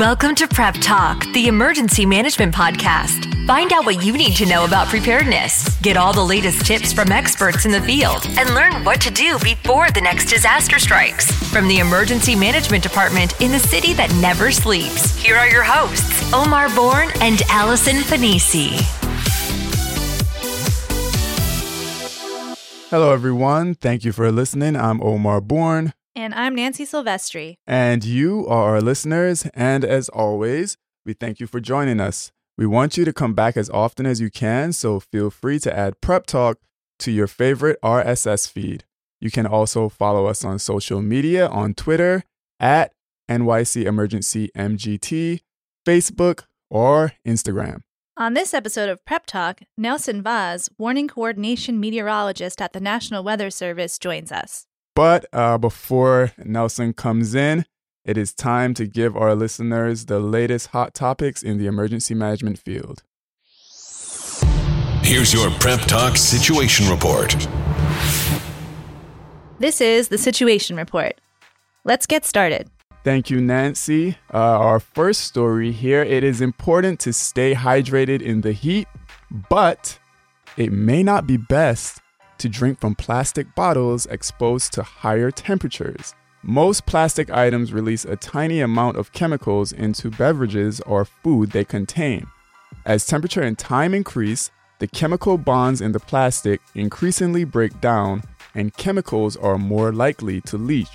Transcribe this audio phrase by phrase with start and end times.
[0.00, 3.46] Welcome to Prep Talk, the emergency management podcast.
[3.46, 7.12] Find out what you need to know about preparedness, get all the latest tips from
[7.12, 11.30] experts in the field, and learn what to do before the next disaster strikes.
[11.50, 16.32] From the Emergency Management Department in the city that never sleeps, here are your hosts,
[16.32, 18.80] Omar Bourne and Allison Fanisi.
[22.88, 23.74] Hello, everyone.
[23.74, 24.76] Thank you for listening.
[24.76, 25.92] I'm Omar Bourne.
[26.16, 27.54] And I'm Nancy Silvestri.
[27.66, 29.46] And you are our listeners.
[29.54, 32.32] And as always, we thank you for joining us.
[32.58, 35.74] We want you to come back as often as you can, so feel free to
[35.74, 36.58] add Prep Talk
[36.98, 38.84] to your favorite RSS feed.
[39.20, 42.24] You can also follow us on social media on Twitter
[42.58, 42.92] at
[43.30, 45.40] NYC Emergency MGT,
[45.86, 47.82] Facebook, or Instagram.
[48.16, 53.48] On this episode of Prep Talk, Nelson Vaz, warning coordination meteorologist at the National Weather
[53.50, 54.66] Service, joins us.
[54.94, 57.64] But uh, before Nelson comes in,
[58.04, 62.58] it is time to give our listeners the latest hot topics in the emergency management
[62.58, 63.02] field.
[65.02, 67.34] Here's your Prep Talk Situation Report.
[69.58, 71.20] This is the Situation Report.
[71.84, 72.70] Let's get started.
[73.04, 74.16] Thank you, Nancy.
[74.32, 78.88] Uh, our first story here it is important to stay hydrated in the heat,
[79.48, 79.98] but
[80.56, 82.00] it may not be best
[82.40, 86.14] to drink from plastic bottles exposed to higher temperatures.
[86.42, 92.26] Most plastic items release a tiny amount of chemicals into beverages or food they contain.
[92.86, 98.22] As temperature and time increase, the chemical bonds in the plastic increasingly break down
[98.54, 100.88] and chemicals are more likely to leach.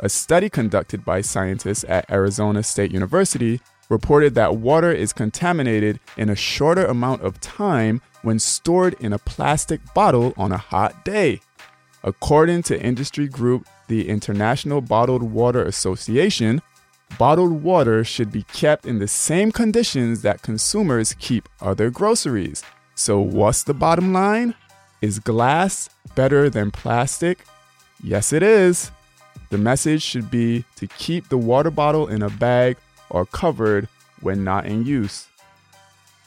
[0.00, 6.28] A study conducted by scientists at Arizona State University reported that water is contaminated in
[6.28, 11.40] a shorter amount of time when stored in a plastic bottle on a hot day.
[12.02, 16.62] According to industry group the International Bottled Water Association,
[17.18, 22.62] bottled water should be kept in the same conditions that consumers keep other groceries.
[22.94, 24.54] So, what's the bottom line?
[25.00, 27.44] Is glass better than plastic?
[28.02, 28.90] Yes, it is.
[29.50, 32.76] The message should be to keep the water bottle in a bag
[33.10, 33.88] or covered
[34.20, 35.26] when not in use.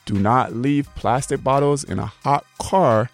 [0.05, 3.09] Do not leave plastic bottles in a hot car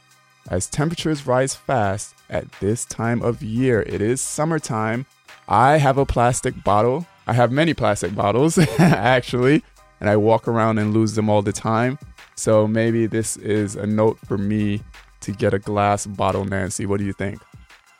[0.50, 3.81] as temperatures rise fast at this time of year.
[3.84, 5.06] It is summertime.
[5.47, 7.07] I have a plastic bottle.
[7.28, 9.63] I have many plastic bottles, actually,
[10.00, 11.97] and I walk around and lose them all the time.
[12.35, 14.81] So maybe this is a note for me
[15.22, 16.85] to get a glass bottle, Nancy.
[16.85, 17.40] What do you think?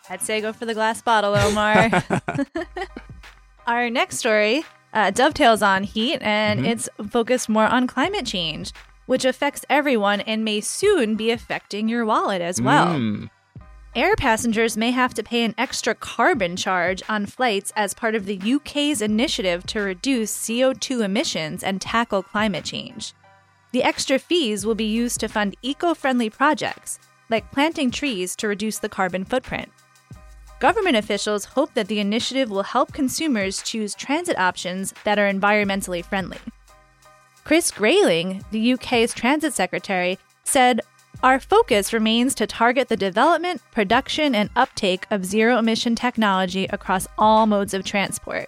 [0.10, 2.04] I'd say go for the glass bottle, Omar.
[3.68, 6.70] Our next story uh, dovetails on heat and mm-hmm.
[6.70, 8.74] it's focused more on climate change,
[9.06, 12.88] which affects everyone and may soon be affecting your wallet as well.
[12.88, 13.30] Mm.
[13.94, 18.26] Air passengers may have to pay an extra carbon charge on flights as part of
[18.26, 23.14] the UK's initiative to reduce CO2 emissions and tackle climate change.
[23.74, 28.48] The extra fees will be used to fund eco friendly projects, like planting trees to
[28.48, 29.70] reduce the carbon footprint.
[30.62, 36.06] Government officials hope that the initiative will help consumers choose transit options that are environmentally
[36.06, 36.38] friendly.
[37.44, 40.80] Chris Grayling, the UK's transit secretary, said,
[41.24, 47.08] Our focus remains to target the development, production, and uptake of zero emission technology across
[47.18, 48.48] all modes of transport.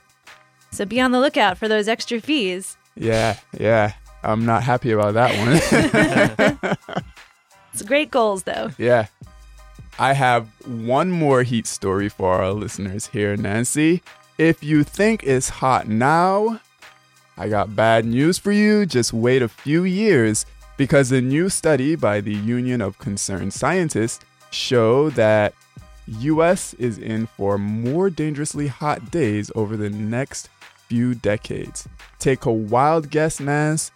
[0.70, 2.78] So be on the lookout for those extra fees.
[2.96, 3.94] Yeah, yeah.
[4.22, 6.68] I'm not happy about that one.
[7.74, 8.70] it's great goals, though.
[8.78, 9.08] Yeah.
[10.00, 14.02] I have one more heat story for our listeners here, Nancy.
[14.38, 16.60] If you think it's hot now,
[17.38, 18.86] I got bad news for you.
[18.86, 20.46] Just wait a few years
[20.78, 25.54] because a new study by the Union of Concerned Scientists show that
[26.08, 30.50] US is in for more dangerously hot days over the next
[30.88, 31.88] few decades.
[32.20, 33.92] Take a wild guess, Nance.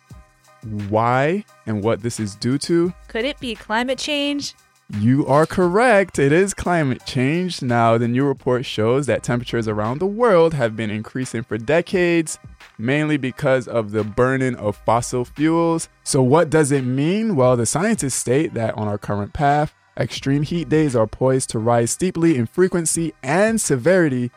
[0.90, 2.94] Why and what this is due to?
[3.08, 4.54] Could it be climate change?
[4.90, 6.18] You are correct.
[6.18, 7.62] It is climate change.
[7.62, 12.40] Now, the new report shows that temperatures around the world have been increasing for decades,
[12.78, 15.90] mainly because of the burning of fossil fuels.
[16.06, 17.36] So, what does it mean?
[17.36, 21.60] Well, the scientists state that on our current path, extreme heat days are poised to
[21.60, 24.32] rise steeply in frequency and severity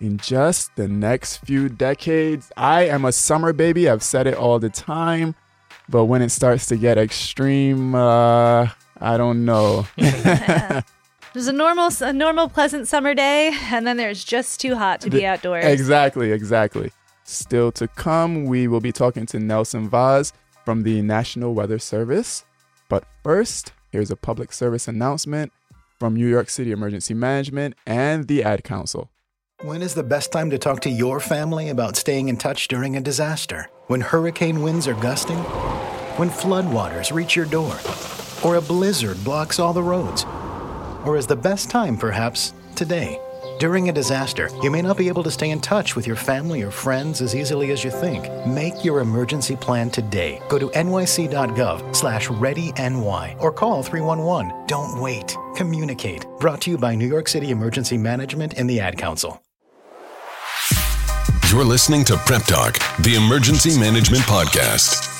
[0.00, 2.52] in just the next few decades.
[2.58, 3.88] I am a summer baby.
[3.88, 5.34] I've said it all the time.
[5.88, 8.68] But when it starts to get extreme, uh,
[9.00, 9.86] I don't know.
[9.96, 15.10] There's a normal, a normal, pleasant summer day, and then there's just too hot to
[15.10, 15.64] be outdoors.
[15.64, 16.92] Exactly, exactly.
[17.24, 20.32] Still to come, we will be talking to Nelson Vaz
[20.64, 22.44] from the National Weather Service.
[22.88, 25.52] But first, here's a public service announcement
[25.98, 29.10] from New York City Emergency Management and the Ad Council.
[29.62, 32.96] When is the best time to talk to your family about staying in touch during
[32.96, 33.70] a disaster?
[33.86, 35.38] When hurricane winds are gusting?
[36.16, 37.76] When floodwaters reach your door?
[38.44, 40.24] Or a blizzard blocks all the roads?
[41.04, 43.20] Or is the best time perhaps today?
[43.58, 46.62] During a disaster, you may not be able to stay in touch with your family
[46.62, 48.30] or friends as easily as you think.
[48.46, 50.40] Make your emergency plan today.
[50.48, 54.66] Go to nyc.gov slash readyny or call 311.
[54.68, 55.36] Don't wait.
[55.56, 56.26] Communicate.
[56.38, 59.42] Brought to you by New York City Emergency Management and the Ad Council.
[61.50, 65.10] You're listening to Prep Talk, the Emergency Management Podcast.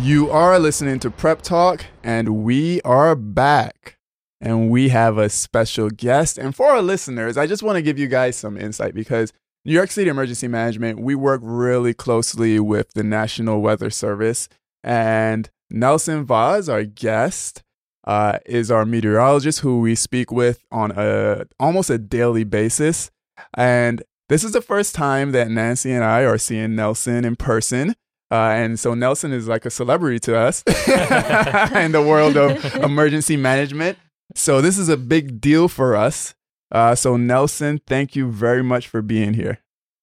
[0.00, 3.98] You are listening to Prep Talk, and we are back.
[4.40, 6.38] And we have a special guest.
[6.38, 9.32] And for our listeners, I just want to give you guys some insight because
[9.64, 14.48] New York City Emergency Management, we work really closely with the National Weather Service.
[14.84, 17.64] And Nelson Vaz, our guest,
[18.06, 23.10] uh, is our meteorologist who we speak with on a almost a daily basis.
[23.54, 27.96] And this is the first time that Nancy and I are seeing Nelson in person.
[28.30, 33.36] Uh, and so Nelson is like a celebrity to us in the world of emergency
[33.36, 33.98] management.
[34.34, 36.34] So this is a big deal for us.
[36.70, 39.60] Uh, so Nelson, thank you very much for being here.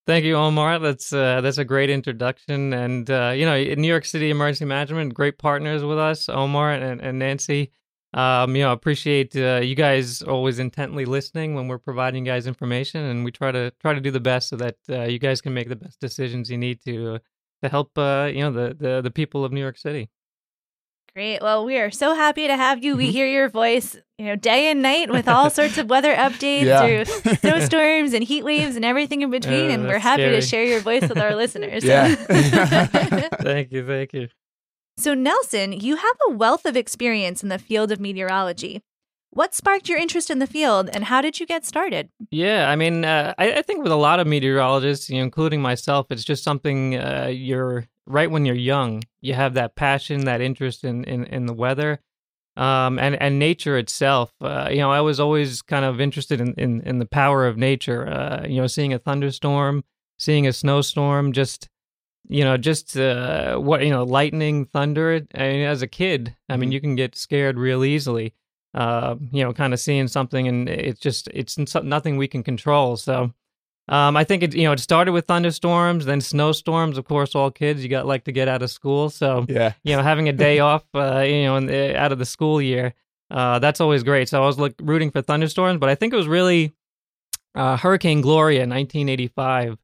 [0.07, 0.79] Thank you, Omar.
[0.79, 5.15] That's uh, that's a great introduction, and uh, you know, New York City Emergency Management,
[5.15, 7.71] great partners with us, Omar and, and Nancy.
[8.13, 12.45] Um, you know, appreciate uh, you guys always intently listening when we're providing you guys
[12.45, 15.41] information, and we try to try to do the best so that uh, you guys
[15.41, 17.19] can make the best decisions you need to
[17.65, 20.09] to help uh, you know the, the the people of New York City.
[21.13, 21.41] Great.
[21.41, 22.97] Well, we are so happy to have you.
[22.97, 23.11] We Mhm.
[23.11, 26.81] hear your voice, you know, day and night with all sorts of weather updates Yeah.
[27.05, 29.69] through snowstorms and heat waves and everything in between.
[29.69, 31.85] Uh, and we're that's happy to share your voice with our listeners.
[31.85, 32.15] Yeah.
[32.15, 34.27] thank you, thank you.
[34.97, 38.81] so, Nelson, you have a wealth of experience in the field of meteorology.
[39.35, 42.07] What sparked your interest in the field and how did you get started?
[42.31, 45.61] Yeah, I mean, uh, I, I think with a lot of meteorologists, you know, including
[45.61, 49.03] myself, it's just something uh, you're right when you're young.
[49.19, 51.99] You have that passion, that interest in in, in the weather,
[52.55, 54.31] um, and and nature itself.
[54.39, 57.57] Uh, you know, I was always kind of interested in in, in the power of
[57.57, 58.07] nature.
[58.07, 59.83] Uh, you know, seeing a thunderstorm,
[60.17, 61.67] seeing a snowstorm, just
[62.25, 65.27] you know, just uh, what you know, lightning, thunder.
[65.35, 66.73] I mean, as a kid, I mean, Mhm.
[66.73, 68.33] you can get scared real easily
[68.75, 72.97] uh, you know, kind of seeing something, and it's just it's nothing we can control.
[72.97, 73.31] So,
[73.87, 76.97] um, I think it you know it started with thunderstorms, then snowstorms.
[76.97, 79.73] Of course, all kids you got like to get out of school, so yeah.
[79.83, 82.61] you know having a day off, uh, you know, in the, out of the school
[82.61, 82.93] year,
[83.31, 84.27] uh, that's always great.
[84.27, 86.73] So I was look, rooting for thunderstorms, but I think it was really
[87.55, 89.77] uh, Hurricane Gloria 1985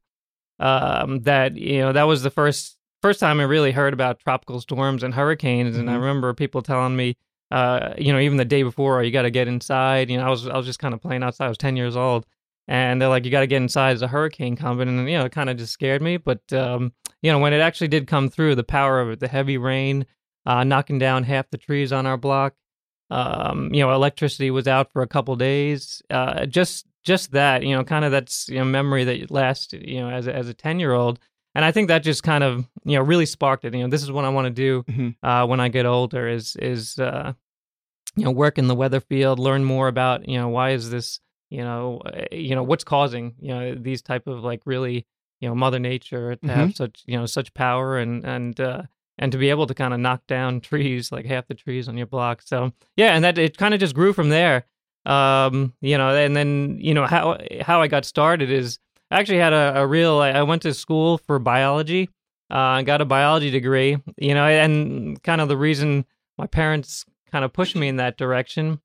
[0.58, 4.60] um, that you know that was the first first time I really heard about tropical
[4.60, 6.00] storms and hurricanes, and I Mhm.
[6.00, 7.16] remember people telling me,
[7.52, 10.10] uh, you know, even the day before, "Oh, you got to get inside.
[10.10, 11.46] You know, I was I was just kind of playing outside.
[11.46, 12.24] I was ten years old,
[12.66, 13.90] and they're like, you got to get inside.
[13.90, 16.16] There's a hurricane coming, and you know, it kind of just scared me.
[16.16, 19.28] But um, you know, when it actually did come through, the power of it, the
[19.28, 20.06] heavy rain,
[20.46, 22.54] uh, knocking down half the trees on our block.
[23.10, 26.00] Um, you know, electricity was out for a couple days.
[26.08, 30.00] Uh, just just that, you know, kind of that's you know memory that lasts, you
[30.00, 31.18] know, as a, as a ten year old.
[31.54, 33.74] And I think that just kind of you know really sparked it.
[33.74, 35.16] You know, this is what I want to do Mhm.
[35.22, 36.26] uh, when I get older.
[36.26, 37.34] Is is uh,
[38.16, 41.20] you know work in the weather field, learn more about you know why is this
[41.50, 45.06] you know uh, you know what's causing you know these type of like really
[45.40, 48.82] you know Mother Nature to have such you know such power and and uh,
[49.18, 51.96] and to be able to kind of knock down trees like half the trees on
[51.96, 52.42] your block.
[52.42, 54.64] So yeah, and that it kind of just grew from there.
[55.04, 58.78] Um, you know, and then you know how how I got started is
[59.10, 60.18] I actually had a, a real.
[60.18, 62.08] I I went to school for biology.
[62.50, 63.98] Uh, got a biology degree.
[64.16, 66.04] You know, and kind of the reason
[66.38, 68.80] my parents kind of pushed me in that direction.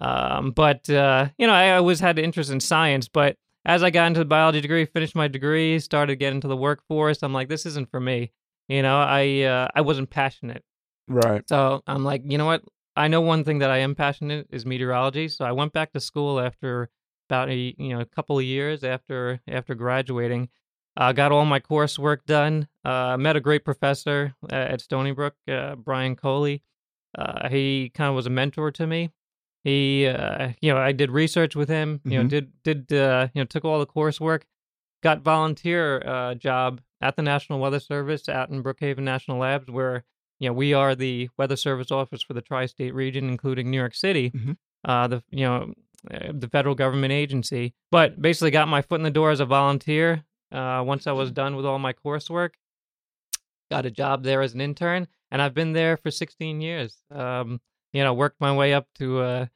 [0.00, 3.90] Um, but uh, you know, I always had an interest in science, but as I
[3.90, 7.48] got into the biology degree, finished my degree, started getting into the workforce, I'm like,
[7.48, 8.32] this isn't for me.
[8.68, 10.64] You know, I uh, I wasn't passionate.
[11.08, 11.46] Right.
[11.48, 12.62] So I'm like, you know what?
[12.96, 15.28] I know one thing that I am passionate is meteorology.
[15.28, 16.90] So I went back to school after
[17.28, 20.48] about a you know a couple of years after after graduating.
[20.96, 22.68] Uh, got all my coursework done.
[22.84, 26.58] Uh, met a great professor uh, at Stony Brook, uh, Brian Colle.
[27.16, 29.10] Uh, he kind of was a mentor to me.
[29.62, 32.00] He, uh, you know, I did research with him.
[32.04, 32.28] You know, Mhm.
[32.28, 34.42] did did uh, you know took all the coursework.
[35.02, 40.04] Got volunteer uh, job at the National Weather Service out in Brookhaven National Labs, where
[40.40, 43.94] you know we are the Weather Service office for the tri-state region, including New York
[43.94, 44.30] City.
[44.30, 44.56] Mhm.
[44.84, 45.72] Uh, the you know
[46.12, 47.72] uh, the federal government agency.
[47.90, 50.24] But basically, got my foot in the door as a volunteer.
[50.52, 52.50] Uh, once I was done with all my coursework,
[53.70, 56.96] got a job there as an intern, and I've been there for 16 years.
[57.10, 57.60] Um,
[57.92, 59.46] you know, worked my way up to uh,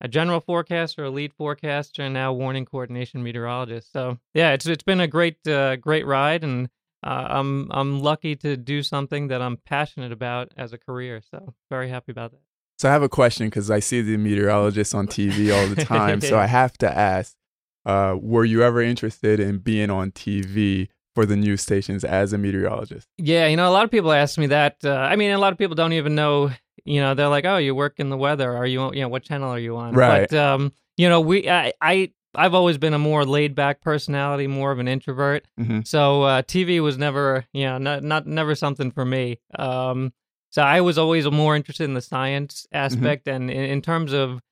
[0.00, 3.92] a general forecaster, a lead forecaster, and now warning coordination meteorologist.
[3.92, 6.70] So yeah, it's it's been a great uh, great ride, and
[7.04, 11.20] uh, I'm I'm lucky to do something that I'm passionate about as a career.
[11.30, 12.40] So very happy about that.
[12.78, 16.22] So I have a question because I see the meteorologists on TV all the time.
[16.22, 17.36] so I have to ask:
[17.84, 20.88] uh, Were you ever interested in being on TV?
[21.16, 23.08] For the news stations as a meteorologist?
[23.18, 24.76] Yeah, you know, a lot of people ask me that.
[24.84, 26.52] Uh, I mean, a lot of people don't even know
[26.84, 29.24] you know they're like oh you work in the weather are you you know what
[29.24, 32.94] channel are you on right but um you know we i, I I've always been
[32.94, 35.46] a more laid back personality, more of an introvert.
[35.58, 35.80] Mm-hmm.
[35.84, 39.40] So uh, TV was never, you know, not, not never something for me.
[39.58, 40.12] Um,
[40.50, 42.84] so I was always more interested in the science Mm-hmm.
[42.84, 44.42] aspect, and in, in terms of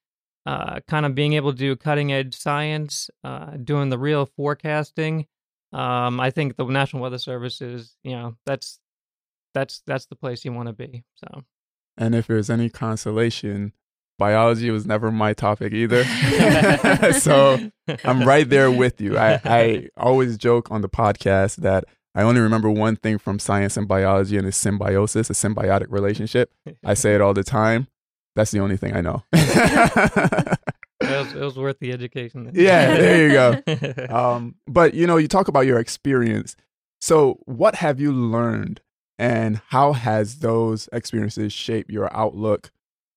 [0.46, 5.26] uh, kind of being able to do cutting edge science, uh, doing the real forecasting.
[5.74, 8.78] Um, I think the National Weather Service is, you know, that's
[9.54, 11.04] that's that's the place you want to be.
[11.16, 11.42] So
[11.96, 13.72] And if there's any consolation,
[14.16, 16.04] biology was never my topic either.
[17.18, 17.58] so
[18.04, 19.18] I'm right there with you.
[19.18, 23.76] I, I always joke on the podcast that I only remember one thing from science
[23.76, 26.52] and biology, and it's symbiosis, a symbiotic relationship.
[26.84, 27.88] I say it all the time.
[28.36, 29.24] That's the only thing I know.
[31.00, 32.50] It, was, it was worth the education.
[32.54, 34.06] Yeah, there you go.
[34.14, 36.56] um, but you know, you talk about your experience.
[37.00, 38.80] So, what have you learned,
[39.18, 42.70] and how has those experiences shaped your outlook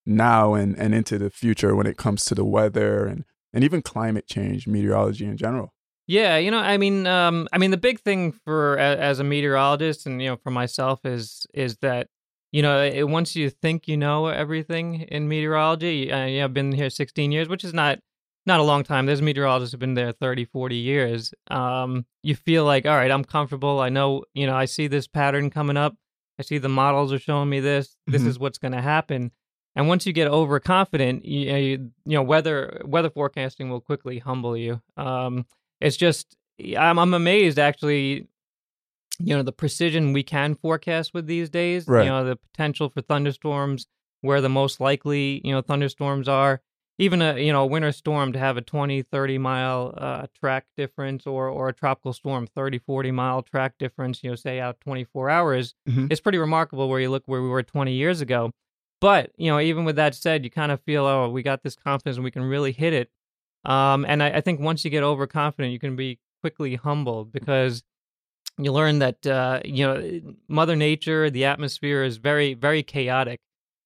[0.05, 3.81] now and, and into the future when it comes to the weather and, and even
[3.81, 5.73] climate change, meteorology in general?
[6.07, 10.05] Yeah, you know, I mean, um, I mean, the big thing for as a meteorologist,
[10.05, 12.07] and you know, for myself, is is that
[12.51, 16.71] you know, it, once you think you know everything in meteorology, uh, yeah, I've been
[16.71, 17.99] here 16 years, which is not
[18.45, 19.05] not a long time.
[19.05, 21.33] There's meteorologists who've been there 30, 40 years.
[21.51, 23.81] Um, you feel like, all right, I'm comfortable.
[23.81, 25.95] I know, you know, I see this pattern coming up.
[26.39, 27.97] I see the models are showing me this.
[28.07, 28.27] This Mhm.
[28.27, 29.31] is what's going to happen.
[29.75, 34.55] And once you get overconfident, you, you, you know, weather weather forecasting will quickly humble
[34.55, 34.81] you.
[34.95, 35.45] Um,
[35.81, 36.37] it's just,
[36.77, 38.27] I'm, I'm amazed actually.
[39.19, 41.87] You know the precision we can forecast with these days.
[41.87, 42.03] Right.
[42.03, 43.87] You know the potential for thunderstorms,
[44.21, 46.61] where the most likely you know thunderstorms are
[46.99, 50.65] even a you know a winter storm to have a 20 30 mile uh, track
[50.75, 54.79] difference or or a tropical storm 30 40 mile track difference you know say out
[54.81, 56.11] 24 hours Mhm.
[56.11, 58.51] it's pretty remarkable where you look where we were 20 years ago
[58.99, 61.75] but you know even with that said you kind of feel oh we got this
[61.75, 63.09] confidence and we can really hit it
[63.65, 67.83] um, and I, I think once you get overconfident you can be quickly humbled because
[68.57, 73.39] you learn that uh, you know mother nature the atmosphere is very very chaotic.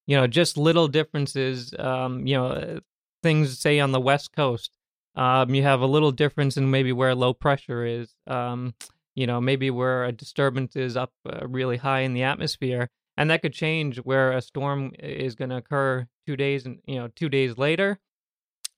[0.08, 2.80] You know just little differences um, you know
[3.24, 4.72] things say on the west coast
[5.16, 8.74] um, you have a little difference in maybe where low pressure is um,
[9.16, 13.30] you know maybe where a disturbance is up uh, really high in the atmosphere and
[13.30, 17.10] that could change where a storm is going to occur two days and you know
[17.16, 18.00] two days later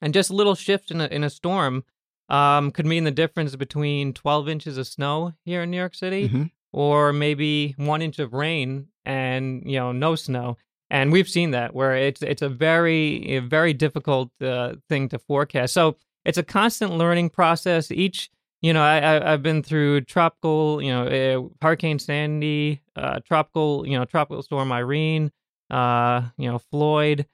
[0.02, 1.84] and just a little shift in a, in a storm
[2.30, 6.30] um, could mean the difference between 12 inches of snow here in new york city
[6.30, 6.52] Mhm.
[6.72, 10.58] or maybe one inch of rain and you know no snow.
[10.90, 15.18] And we've seen that where it's it's a very a very difficult uh, thing to
[15.20, 15.74] forecast.
[15.74, 17.90] So it's a constant learning process.
[17.92, 18.30] Each
[18.62, 23.86] you know I, I i've been through tropical you know uh, hurricane sandy uh, tropical
[23.86, 25.32] you know tropical storm irene
[25.70, 27.26] uh you know floyd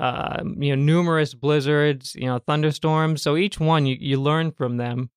[0.00, 3.22] uh you know numerous blizzards you know thunderstorms.
[3.22, 5.10] So each one you, you learn from them.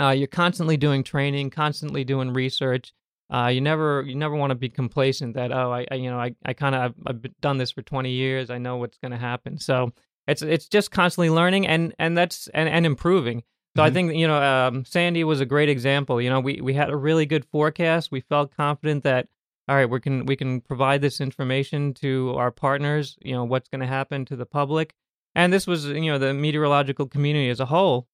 [0.00, 2.92] Uh, you're constantly doing training constantly doing research.
[3.32, 6.18] Uh, you never you never want to be complacent that oh I, I you know
[6.18, 6.94] I, I kind of I've,
[7.24, 8.48] I've done this for 20 years.
[8.50, 9.58] I know what's going to happen.
[9.58, 9.92] So
[10.26, 13.42] it's it's just constantly learning and and that's and, and improving.
[13.76, 13.92] So I Mhm.
[13.92, 16.20] think you know um, Sandy was a great example.
[16.22, 18.10] You know we we had a really good forecast.
[18.10, 19.28] We felt confident that
[19.68, 23.68] all right we can we can provide this information to our partners you know what's
[23.68, 24.94] going to happen to the public.
[25.34, 28.08] And this was you know the meteorological community as a whole.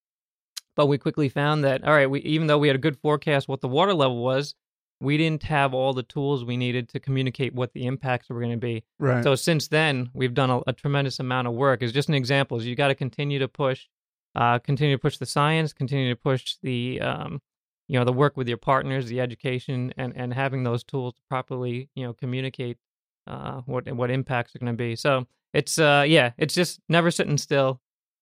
[0.76, 3.48] But we quickly found that all right we even though we had a good forecast
[3.48, 4.54] what the water level was
[5.00, 8.52] we didn't have all the tools we needed to communicate what the impacts were going
[8.52, 8.84] to be.
[8.98, 9.22] Right.
[9.22, 11.82] so since then we've done a, a tremendous amount of work.
[11.82, 13.86] It's just an example is you got to continue to push
[14.34, 17.40] uh, continue to push the science continue to push the um,
[17.88, 21.20] you know the work with your partners the education and and having those tools to
[21.28, 22.78] properly you know communicate
[23.26, 27.10] uh, what what impacts are going to be so it's uh yeah it's just never
[27.10, 27.80] sitting still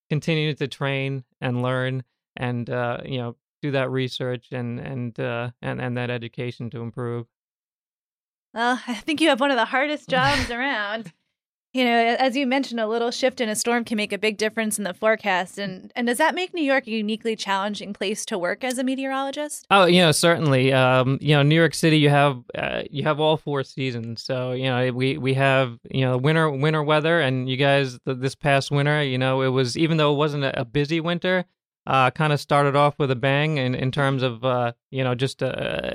[0.09, 2.03] continue to train and learn
[2.35, 6.81] and uh, you know do that research and and uh, and and that education to
[6.81, 7.25] improve.
[8.53, 11.11] Well, I think you have one of the hardest jobs around.
[11.73, 14.37] You know, as you mentioned, a little shift in a storm can make a big
[14.37, 15.57] difference in the forecast.
[15.57, 18.83] And and does that make New York a uniquely challenging place to work as a
[18.83, 19.65] meteorologist?
[19.71, 20.71] Oh, you know, certainly.
[20.71, 24.21] Um, you know, New York City, you have uh, you have all four seasons.
[24.21, 28.35] So you know, we we have you know winter winter weather, and you guys this
[28.35, 31.45] past winter, you know, it was even though it wasn't a, a busy winter,
[31.87, 35.15] uh, kind of started off with a bang in in terms of uh, you know
[35.15, 35.93] just uh,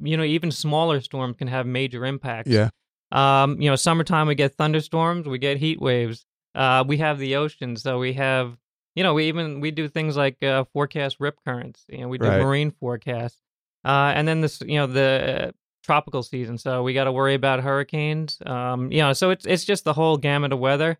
[0.00, 2.48] you know even smaller storms can have major impacts.
[2.48, 2.70] Yeah.
[3.10, 6.26] Um, you know, summertime we get thunderstorms, we get heat waves.
[6.54, 8.56] Uh, we have the ocean, so we have,
[8.94, 11.84] you know, we even we do things like uh, forecast rip currents.
[11.88, 12.40] You know, we do Right.
[12.42, 13.40] marine forecasts,
[13.84, 15.52] uh, and then this, you know, the uh,
[15.84, 16.58] tropical season.
[16.58, 18.38] So we got to worry about hurricanes.
[18.44, 20.98] Um, you know, so it's it's just the whole gamut of weather.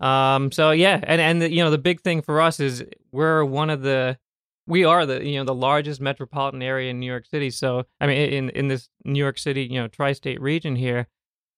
[0.00, 3.44] Um, so yeah, and and the, you know the big thing for us is we're
[3.44, 4.18] one of the
[4.66, 7.50] we are the you know the largest metropolitan area in New York City.
[7.50, 11.06] So I mean in in this New York City you know tri-state region here.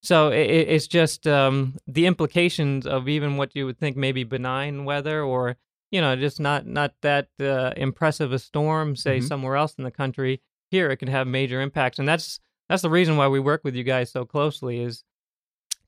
[0.03, 4.85] So it, it's just um, the implications of even what you would think maybe benign
[4.85, 5.57] weather or
[5.91, 9.29] you know just not not that uh, impressive a storm say Mhm.
[9.29, 10.41] somewhere else in the country.
[10.71, 12.39] Here it can have major impacts, and that's
[12.69, 15.05] that's the reason why we work with you guys so closely is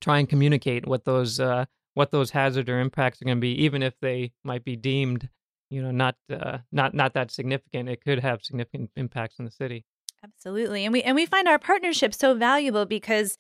[0.01, 3.63] try and communicate what those uh, what those hazard or impacts are going to be,
[3.63, 5.29] even if they might be deemed
[5.69, 7.89] you know not uh, not not that significant.
[7.89, 9.85] It could have significant impacts in the city.
[10.25, 10.85] Absolutely.
[10.85, 13.37] And we and we find our partnership so valuable because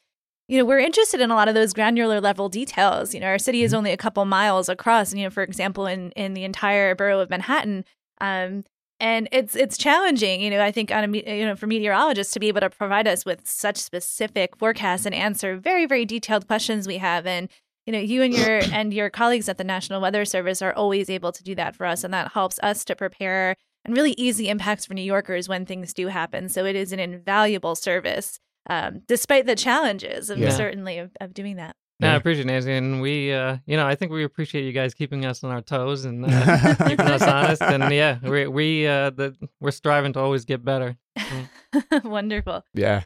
[0.50, 3.14] you know, we're interested in a lot of those granular level details.
[3.14, 6.10] You know, our city is only a couple miles across, you know, for example, in
[6.12, 7.84] in the entire borough of Manhattan.
[8.20, 8.64] Um
[8.98, 12.40] and it's it's challenging, you know, I think on a you know, for meteorologists to
[12.40, 16.88] be able to provide us with such specific forecasts and answer very very detailed questions
[16.88, 17.48] we have and
[17.86, 21.08] you know, you and your and your colleagues at the National Weather Service are always
[21.08, 23.54] able to do that for us and that helps us to prepare
[23.84, 26.48] and really easy impacts for New Yorkers when things do happen.
[26.48, 30.48] So it is an invaluable service, um, despite the challenges of Yeah.
[30.50, 31.76] certainly of, of doing that.
[31.98, 34.72] No, I appreciate it, Nancy, and we, uh, you know, I think we appreciate you
[34.72, 37.60] guys keeping us on our toes and uh, keeping us honest.
[37.60, 40.96] And yeah, we we uh, the, we're striving to always get better.
[42.04, 42.64] Wonderful.
[42.74, 43.02] Yeah.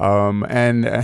[0.00, 1.02] Um, and uh,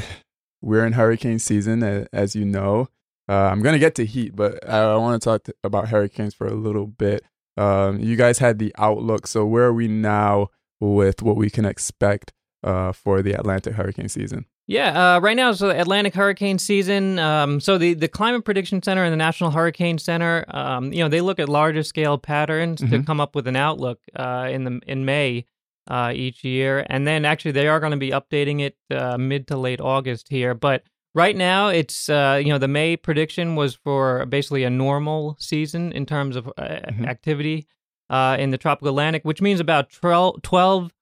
[0.60, 2.88] we're in hurricane season, uh, as you know.
[3.28, 6.34] Uh, I'm going to get to heat, but I, I want to talk about hurricanes
[6.34, 7.24] for a little bit.
[7.56, 9.26] Um, you guys had the outlook.
[9.26, 10.48] So, where are we now
[10.80, 12.32] with what we can expect
[12.62, 14.46] uh, for the Atlantic hurricane season?
[14.66, 17.18] Yeah, uh, right now is the Atlantic hurricane season.
[17.18, 21.08] Um, so the, the Climate Prediction Center and the National Hurricane Center, um, you know,
[21.08, 23.06] they look at larger scale patterns to Mhm.
[23.06, 25.44] come up with an outlook uh, in the in May
[25.90, 29.48] uh, each year, and then actually they are going to be updating it uh, mid
[29.48, 30.54] to late August here.
[30.54, 35.36] But right now, it's uh, you know the May prediction was for basically a normal
[35.40, 37.08] season in terms of uh, Mhm.
[37.08, 37.66] activity
[38.10, 40.92] uh, in the tropical Atlantic, which means about 12, 12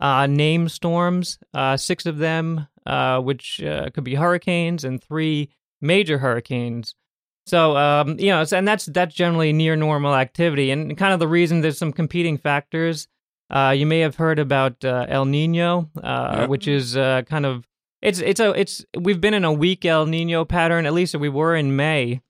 [0.00, 5.50] uh, named storms, uh, six of them, uh, which uh, could be hurricanes, and three
[5.80, 6.94] major hurricanes.
[7.46, 11.28] So, um, you know, and that's that's generally near normal activity, and kind of the
[11.28, 13.06] reason there's some competing factors.
[13.48, 16.48] Uh, you may have heard about uh, El Nino, uh, Yep.
[16.48, 17.64] which is uh, kind of
[18.02, 20.86] it's it's a it's we've been in a weak El Nino pattern.
[20.86, 22.20] At least we were in May.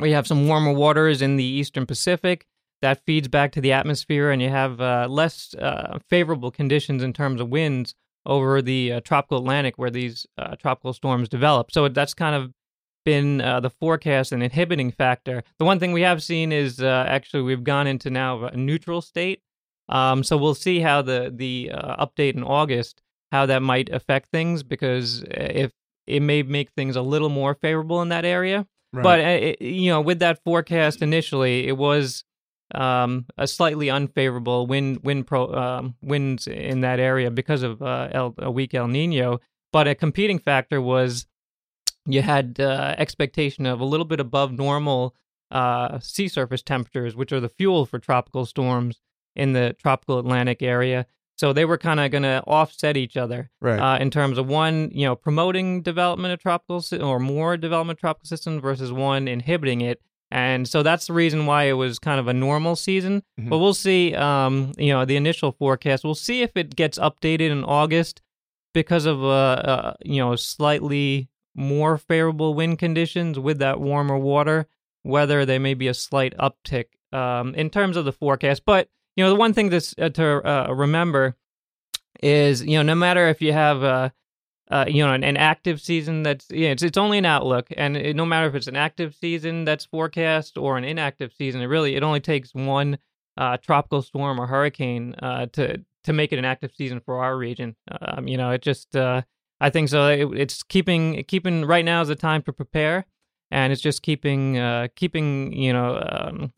[0.00, 2.46] We have some warmer waters in the eastern Pacific
[2.82, 7.12] that feeds back to the atmosphere, and you have uh, less uh, favorable conditions in
[7.12, 7.94] terms of winds
[8.26, 11.70] over the uh, tropical Atlantic where these uh, tropical storms develop.
[11.72, 12.52] So that's kind of
[13.04, 15.42] been uh, the forecast and inhibiting factor.
[15.58, 19.00] The one thing we have seen is uh, actually we've gone into now a neutral
[19.00, 19.40] state.
[19.88, 24.28] Um, so we'll see how the the uh, update in August how that might affect
[24.30, 25.72] things because if
[26.06, 28.66] it may make things a little more favorable in that area.
[28.92, 32.24] But uh, it, you know, with that forecast initially, it was
[32.74, 38.08] um, a slightly unfavorable wind wind pro um, winds in that area because of uh,
[38.12, 39.40] El, a weak El Nino.
[39.72, 41.26] But a competing factor was
[42.06, 45.14] you had uh, expectation of a little bit above normal
[45.50, 49.00] uh, sea surface temperatures, which are the fuel for tropical storms
[49.36, 51.06] in the tropical Atlantic area.
[51.36, 53.78] So they were kind of going to offset each other Right.
[53.78, 57.96] uh, in terms of one, you know, promoting development of tropical sy- or more development
[57.96, 60.02] of tropical systems versus one inhibiting it.
[60.30, 63.22] And so that's the reason why it was kind of a normal season.
[63.38, 63.48] Mhm.
[63.48, 66.04] But we'll see, um, you know, the initial forecast.
[66.04, 68.22] We'll see if it gets updated in August
[68.72, 74.68] because of, uh, uh, you know, slightly more favorable wind conditions with that warmer water,
[75.02, 78.62] whether there may be a slight uptick um, in terms of the forecast.
[78.64, 81.34] But, you know, the one thing that's, uh, to uh, remember
[82.22, 84.10] is you know no matter if you have uh,
[84.70, 87.68] uh you know an, an active season that's yeah it's it's only an outlook.
[87.76, 91.60] And it, no matter if it's an active season that's forecast or an inactive season
[91.60, 92.98] it really it only takes one
[93.36, 97.36] uh tropical storm or hurricane uh to to make it an active season for our
[97.36, 97.76] region.
[98.00, 99.22] Um you know it just uh
[99.60, 100.08] I think so.
[100.08, 103.06] It, it's keeping keeping right now is the time to prepare.
[103.50, 106.52] And it's just keeping uh, keeping you know um,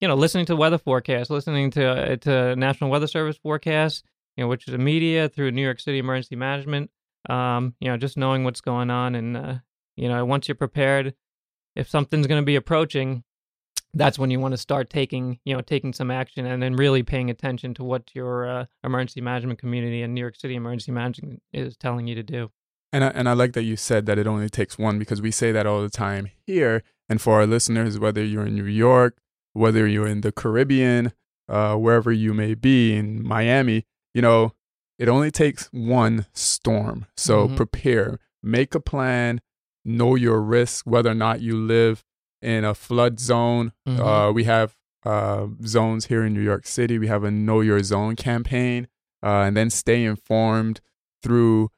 [0.00, 4.02] you know listening to weather forecasts, listening to uh, to National Weather Service forecasts,
[4.36, 6.90] you know, which is the media through New York City Emergency Management.
[7.28, 9.54] Um, you know, just knowing what's going on, and uh,
[9.96, 11.14] you know, once you're prepared,
[11.74, 13.24] if something's going to be approaching,
[13.94, 17.02] that's when you want to start taking you know taking some action and then really
[17.02, 21.42] paying attention to what your uh, emergency management community and New York City emergency management
[21.52, 22.50] is telling you to do.
[22.92, 25.30] And I, and I like that you said that it only takes one because we
[25.30, 26.82] say that all the time here.
[27.08, 29.18] And for our listeners, whether you're in New York,
[29.52, 31.12] whether you're in the Caribbean,
[31.48, 33.84] uh, wherever you may be in Miami,
[34.14, 34.52] you know,
[34.98, 37.06] it only takes one storm.
[37.16, 37.56] So Mhm.
[37.56, 39.40] prepare, make a plan,
[39.84, 42.04] know your risk, whether or not you live
[42.42, 43.72] in a flood zone.
[43.86, 44.00] Mhm.
[44.00, 46.98] Uh, we have uh, zones here in New York City.
[46.98, 48.88] We have a Know Your Zone campaign,
[49.22, 50.80] uh, and then stay informed
[51.22, 51.70] through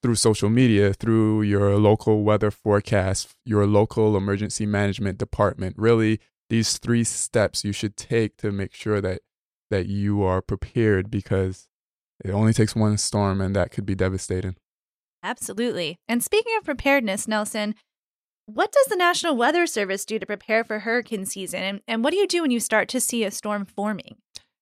[0.00, 5.74] through social media, through your local weather forecast, your local emergency management department.
[5.76, 9.22] Really, these three steps you should take to make sure that
[9.70, 11.66] that you are prepared because
[12.24, 14.56] it only takes one storm and that could be devastating.
[15.22, 15.96] Absolutely.
[16.08, 17.74] And speaking of preparedness, Nelson,
[18.46, 21.62] what does the National Weather Service do to prepare for hurricane season?
[21.62, 24.16] And, and what do you do when you start to see a storm forming?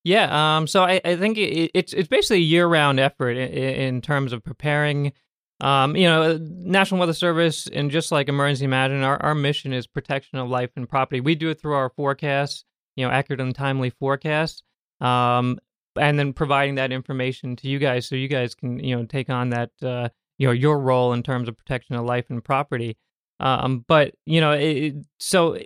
[0.05, 4.01] Yeah, um, so I, I think it, it's it's basically a year-round effort in, in
[4.01, 5.13] terms of preparing.
[5.61, 9.87] Um, you know, National Weather Service and just like Emergency Management, our, our mission is
[9.87, 11.21] protection of life and property.
[11.21, 12.65] We do it through our forecasts,
[12.97, 14.63] you know, accurate and timely forecasts,
[15.03, 15.59] um,
[15.99, 19.31] and then providing that information to you guys so you guys can you know take
[19.31, 22.97] on that uh, you know your role in terms of protection of life and property.
[23.41, 25.59] Um, but you know, it, so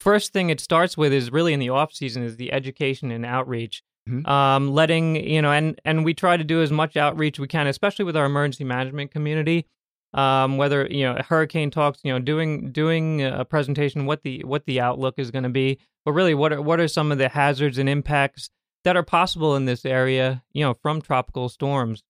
[0.00, 3.24] first thing it starts with is really in the off season is the education and
[3.24, 3.82] outreach.
[4.08, 4.26] Mhm.
[4.28, 7.66] Um, letting you know, and and we try to do as much outreach we can,
[7.66, 9.66] especially with our emergency management community.
[10.12, 14.66] Um, whether you know hurricane talks, you know, doing doing a presentation what the what
[14.66, 17.30] the outlook is going to be, but really what are what are some of the
[17.30, 18.50] hazards and impacts
[18.84, 22.02] that are possible in this area, you know, from tropical storms.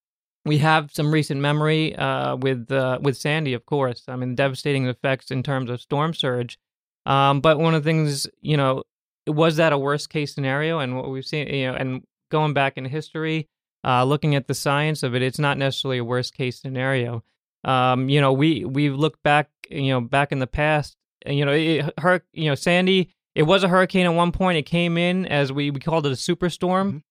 [0.44, 4.02] We have some recent memory uh, with uh, with Sandy, of course.
[4.08, 6.58] I mean, devastating effects in terms of storm surge.
[7.06, 8.82] Um, but one of the things, you know,
[9.26, 10.80] was that a worst case scenario?
[10.80, 13.48] And what we've seen, you know, and going back in history,
[13.84, 17.22] uh, looking at the science of it, it's not necessarily a worst case scenario.
[17.64, 20.96] Um, you know, we we've looked back, you know, back in the past.
[21.24, 23.14] And you know, it, her, you know, Sandy.
[23.34, 24.58] It was a hurricane at one point.
[24.58, 26.92] It came in as we we called it a superstorm.
[26.92, 27.02] Mhm.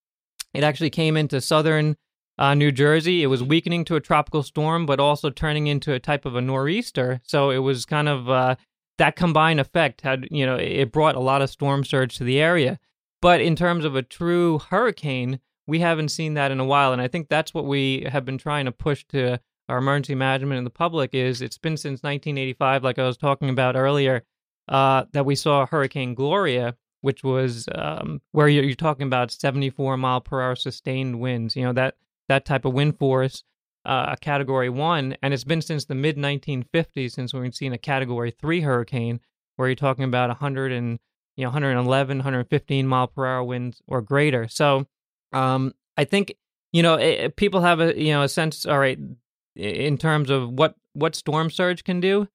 [0.53, 1.97] It actually came into southern
[2.37, 3.21] uh, New Jersey.
[3.23, 6.41] It was weakening to a tropical storm, but also turning into a type of a
[6.41, 7.21] nor'easter.
[7.23, 8.55] So it was kind of uh,
[8.97, 12.39] that combined effect had you know it brought a lot of storm surge to the
[12.39, 12.79] area.
[13.21, 17.01] But in terms of a true hurricane, we haven't seen that in a while, and
[17.01, 20.65] I think that's what we have been trying to push to our emergency management and
[20.67, 21.13] the public.
[21.13, 24.23] Is it's been since 1985, like I was talking about earlier,
[24.67, 29.97] uh, that we saw Hurricane Gloria, which was um, where you're, you're talking about 74
[29.97, 31.55] mile per hour sustained winds.
[31.55, 31.95] You know that
[32.29, 33.43] that type of wind force,
[33.85, 37.77] uh, a Category One, and it's been since the mid 1950s since we've seen a
[37.77, 39.19] Category Three hurricane,
[39.55, 40.99] where you're talking about 100 and
[41.35, 44.47] you know 111, 115 mile per hour winds or greater.
[44.47, 44.87] So,
[45.33, 46.35] um, I think
[46.71, 48.65] you know it, people have a you know a sense.
[48.65, 48.99] All right,
[49.55, 52.27] in terms of what what storm surge can do.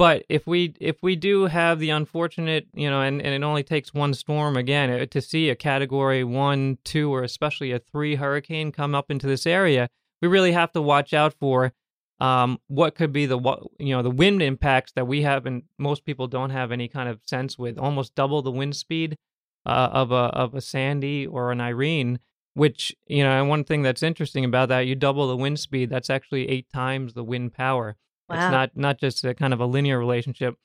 [0.00, 3.62] But if we if we do have the unfortunate, you know, and, and it only
[3.62, 8.14] takes one storm again uh, to see a category one, two, or especially a three
[8.14, 9.90] hurricane come up into this area,
[10.22, 11.74] we really have to watch out for
[12.18, 13.38] um, what could be the
[13.78, 17.10] you know the wind impacts that we have and most people don't have any kind
[17.10, 17.78] of sense with.
[17.78, 19.18] Almost double the wind speed
[19.66, 22.20] uh, of a of a Sandy or an Irene.
[22.54, 25.90] Which you know, and one thing that's interesting about that, you double the wind speed.
[25.90, 27.96] That's actually eight times the wind power.
[28.30, 28.36] Wow.
[28.46, 30.56] It's not not just a kind of a linear relationship.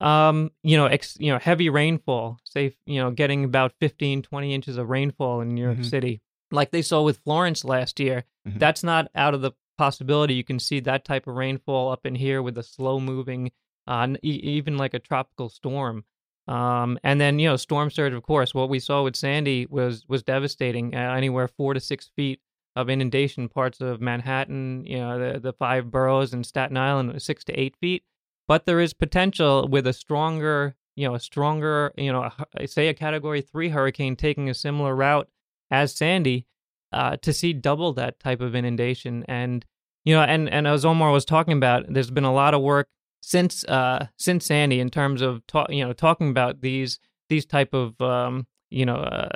[0.00, 4.54] Um, you know, ex, you know, heavy rainfall, say, you know, getting about 15, 20
[4.54, 5.84] inches of rainfall in New York Mhm.
[5.84, 6.20] City,
[6.52, 8.24] like they saw with Florence last year.
[8.46, 8.60] Mhm.
[8.60, 10.34] That's not out of the possibility.
[10.34, 13.50] You can see that type of rainfall up in here with a slow moving,
[13.88, 16.04] uh, n- e- even like a tropical storm.
[16.46, 18.12] Um, and then you know, storm surge.
[18.12, 20.94] Of course, what we saw with Sandy was was devastating.
[20.94, 22.40] Uh, anywhere four to six feet
[22.78, 27.42] of inundation, parts of Manhattan, you know, the the five boroughs and Staten Island, six
[27.44, 28.04] to eight feet.
[28.46, 32.86] But there is potential with a stronger, you know, a stronger, you know, a say
[32.88, 35.28] a Category Three hurricane taking a similar route
[35.70, 36.46] as Sandy,
[36.92, 39.24] uh, to see double that type of inundation.
[39.26, 39.66] And
[40.04, 42.88] you know, and and as Omar was talking about, there's been a lot of work
[43.20, 47.74] since uh since Sandy in terms of ta- you know talking about these these type
[47.74, 49.28] of um you know uh,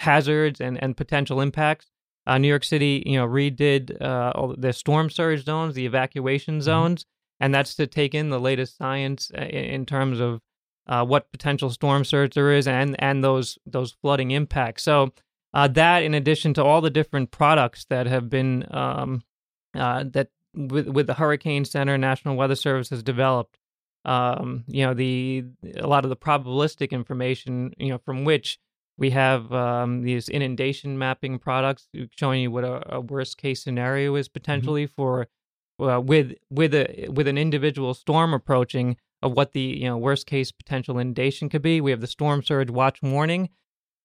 [0.00, 1.86] hazards and and potential impacts.
[2.28, 6.60] Uh, New York City, you know, redid uh, all the storm surge zones, the evacuation
[6.60, 7.06] zones,
[7.40, 10.40] and that's to take in the latest science uh, in, in terms of
[10.86, 14.82] uh, what potential storm surge there is and and those those flooding impacts.
[14.82, 15.12] So
[15.54, 19.22] uh, that, in addition to all the different products that have been um,
[19.74, 23.58] uh, that with with the Hurricane Center, National Weather Service has developed.
[24.04, 25.44] Um, you know the
[25.76, 28.58] a lot of the probabilistic information, you know, from which
[28.98, 34.16] we have um, these inundation mapping products showing you what a, a worst case scenario
[34.16, 34.32] is mm-hmm.
[34.34, 34.94] potentially mm-hmm.
[34.94, 35.28] for
[35.80, 40.26] uh, with with a with an individual storm approaching of what the you know worst
[40.26, 41.80] case potential inundation could be.
[41.80, 43.50] We have the storm surge watch warning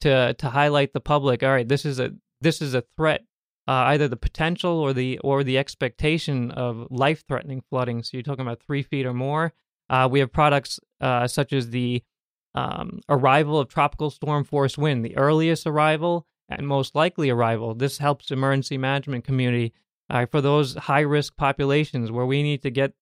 [0.02, 1.42] to to highlight the public.
[1.42, 3.22] All right, this is a this is a threat,
[3.68, 8.04] uh, either the potential or the or the expectation of life threatening flooding.
[8.04, 9.54] So you're talking about three feet or more.
[9.90, 12.04] Uh, we have products uh, such as the
[12.56, 17.74] um, arrival of tropical storm force wind, the earliest arrival and most likely arrival.
[17.74, 19.74] This helps emergency management community
[20.10, 22.94] uh, for those high risk populations where we need to get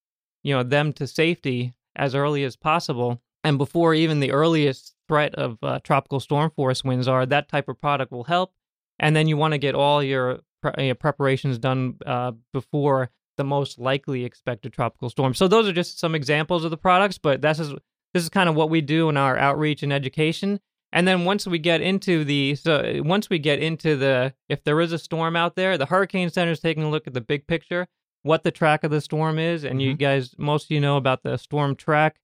[0.42, 3.20] you know them to safety as early as possible.
[3.44, 7.68] And before even the earliest threat of uh, tropical storm force winds are, that type
[7.68, 8.52] of product will help.
[8.98, 13.44] And then you want to get all your, pre- your preparations done uh, before the
[13.44, 15.34] most likely expected tropical storm.
[15.34, 17.74] So those are just some examples of the products, but this is
[18.14, 20.60] this is kind of what we do in our outreach and education.
[20.94, 24.80] And then once we get into the so once we get into the if there
[24.80, 27.46] is a storm out there, the Hurricane Center is taking a look at the big
[27.46, 27.88] picture
[28.22, 29.90] what the track of the storm is, and mm-hmm.
[29.90, 32.16] you guys, most of you know about the storm track.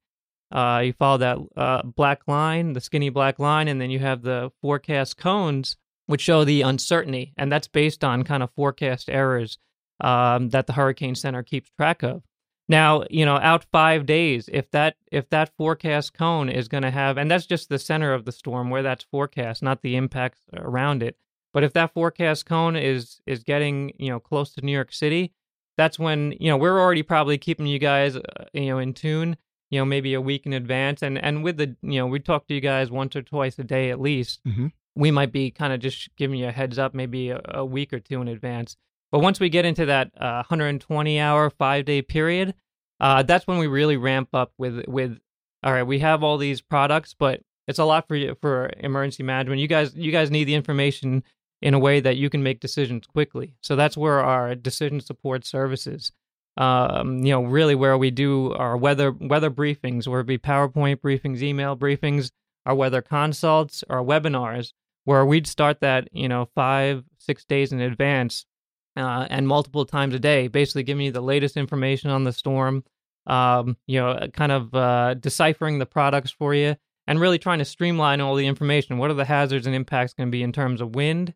[0.50, 4.22] Uh, you follow that uh, black line, the skinny black line, and then you have
[4.22, 9.58] the forecast cones, which show the uncertainty, and that's based on kind of forecast errors
[10.00, 12.22] um, that the Hurricane Center keeps track of.
[12.68, 16.90] Now, you know, out five days, if that if that forecast cone is going to
[16.90, 20.40] have, and that's just the center of the storm where that's forecast, not the impacts
[20.54, 21.16] around it.
[21.54, 25.32] But if that forecast cone is is getting you know close to New York City,
[25.78, 28.20] that's when you know we're already probably keeping you guys uh,
[28.52, 29.38] you know in tune
[29.70, 32.46] you know maybe a week in advance and and with the you know we talk
[32.48, 34.66] to you guys once or twice a day at least mm-hmm.
[34.94, 37.92] we might be kind of just giving you a heads up maybe a, a, week
[37.92, 38.76] or two in advance
[39.10, 42.54] but once we get into that uh, 120 hour five day period
[43.00, 45.18] uh, that's when we really ramp up with with
[45.62, 49.22] all right we have all these products but it's a lot for you for emergency
[49.22, 51.22] management you guys you guys need the information
[51.60, 53.54] in a way that you can make decisions quickly.
[53.60, 56.12] So that's where our decision support services,
[56.56, 60.96] um, you know, really where we do our weather weather briefings, where it be PowerPoint
[60.96, 62.30] briefings, email briefings,
[62.64, 64.72] our weather consults, our webinars,
[65.04, 68.46] where we'd start that, you know, five six days in advance,
[68.96, 72.84] uh, and multiple times a day, basically giving you the latest information on the storm,
[73.26, 76.76] um, you know, kind of uh, deciphering the products for you.
[77.06, 78.98] And really trying to streamline all the information.
[78.98, 81.32] What are the hazards and impacts going to be in terms of wind,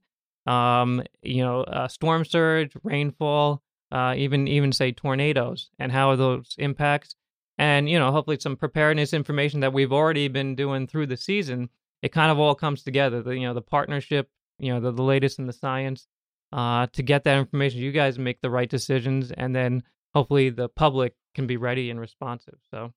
[0.47, 6.17] um, you know, uh, storm surge, rainfall, uh, even even say tornadoes, and how are
[6.17, 7.15] those impacts,
[7.59, 11.71] and you know, hopefully some preparedness information that we've already been doing through the season.
[12.03, 13.23] It kind of all comes together.
[13.23, 16.07] The, you know, the partnership, you know, the, the latest in the science,
[16.53, 17.81] uh, to get that information.
[17.81, 19.83] You guys make the right decisions, and then
[20.15, 22.59] hopefully the public can be ready and responsive.
[22.71, 22.93] So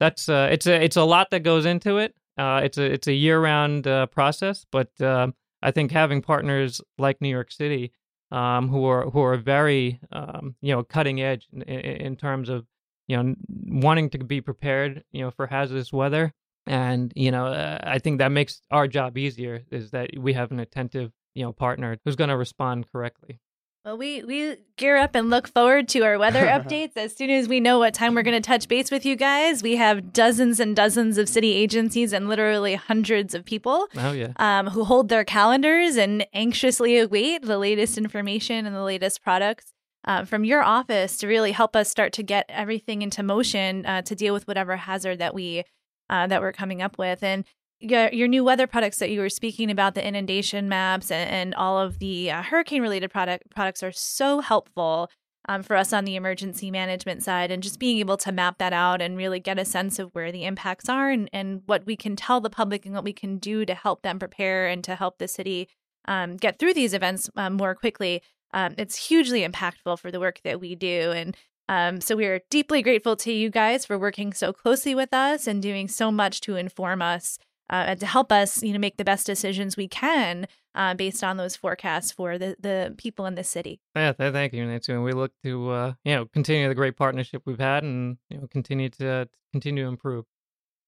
[0.00, 2.14] that's uh, it's a it's a lot that goes into it.
[2.38, 5.28] Uh, it's a it's a year round uh, process, but uh,
[5.62, 7.92] I think having partners like New York City,
[8.30, 12.66] um, who are who are very um, you know cutting edge in, in, terms of
[13.06, 13.34] you know
[13.66, 16.32] wanting to be prepared you know for hazardous weather,
[16.66, 19.62] and you know uh, I think that makes our job easier.
[19.70, 23.40] Is that we have an attentive you know partner who's going to respond correctly.
[23.84, 27.48] Well, we we gear up and look forward to our weather updates as soon as
[27.48, 29.62] we know what time we're going to touch base with you guys.
[29.62, 33.88] We have dozens and dozens of city agencies and literally hundreds of people.
[33.96, 38.84] Oh yeah, um, who hold their calendars and anxiously await the latest information and the
[38.84, 39.72] latest products
[40.04, 44.02] uh, from your office to really help us start to get everything into motion uh,
[44.02, 45.64] to deal with whatever hazard that we
[46.08, 47.22] uh, that we're coming up with.
[47.22, 47.44] And
[47.82, 51.54] your, your new weather products that you were speaking about, the inundation maps and, and
[51.54, 55.10] all of the uh, hurricane related product products are so helpful
[55.48, 58.72] um, for us on the emergency management side and just being able to map that
[58.72, 61.96] out and really get a sense of where the impacts are and, and what we
[61.96, 64.94] can tell the public and what we can do to help them prepare and to
[64.94, 65.68] help the city
[66.06, 68.22] um, get through these events um, more quickly.
[68.54, 71.10] Um, it's hugely impactful for the work that we do.
[71.12, 71.36] And
[71.68, 75.46] um, so we are deeply grateful to you guys for working so closely with us
[75.46, 77.38] and doing so much to inform us
[77.70, 81.36] uh, to help us, you know, make the best decisions we can uh, based on
[81.36, 83.80] those forecasts for the, the people in the city.
[83.94, 84.92] Yeah, thank you, Nancy.
[84.92, 88.38] And we look to, uh, you know, continue the great partnership we've had and, you
[88.38, 90.24] know, continue to continue to improve.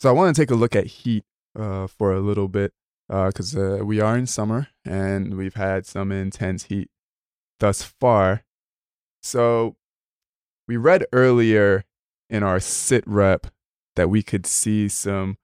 [0.01, 1.25] So I want to take a look at heat
[1.59, 2.73] uh, for a little bit
[3.09, 6.89] because uh, uh, we are in summer and we've had some intense heat
[7.61, 8.45] thus far.
[9.23, 9.77] So
[10.67, 11.85] we read earlier
[12.29, 13.47] in our sit rep
[13.97, 15.37] that we could see some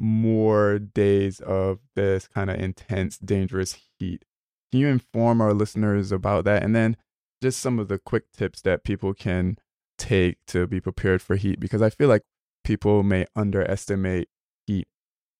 [0.00, 4.24] more days of this kind of intense, dangerous heat.
[4.72, 6.62] Can you inform our listeners about that?
[6.62, 6.96] And then
[7.42, 9.58] just some of the quick tips that people can
[9.98, 12.22] take to be prepared for heat because I feel like
[12.64, 14.28] people may underestimate
[14.66, 14.88] heat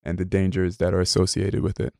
[0.03, 1.95] and the dangers that are associated with it.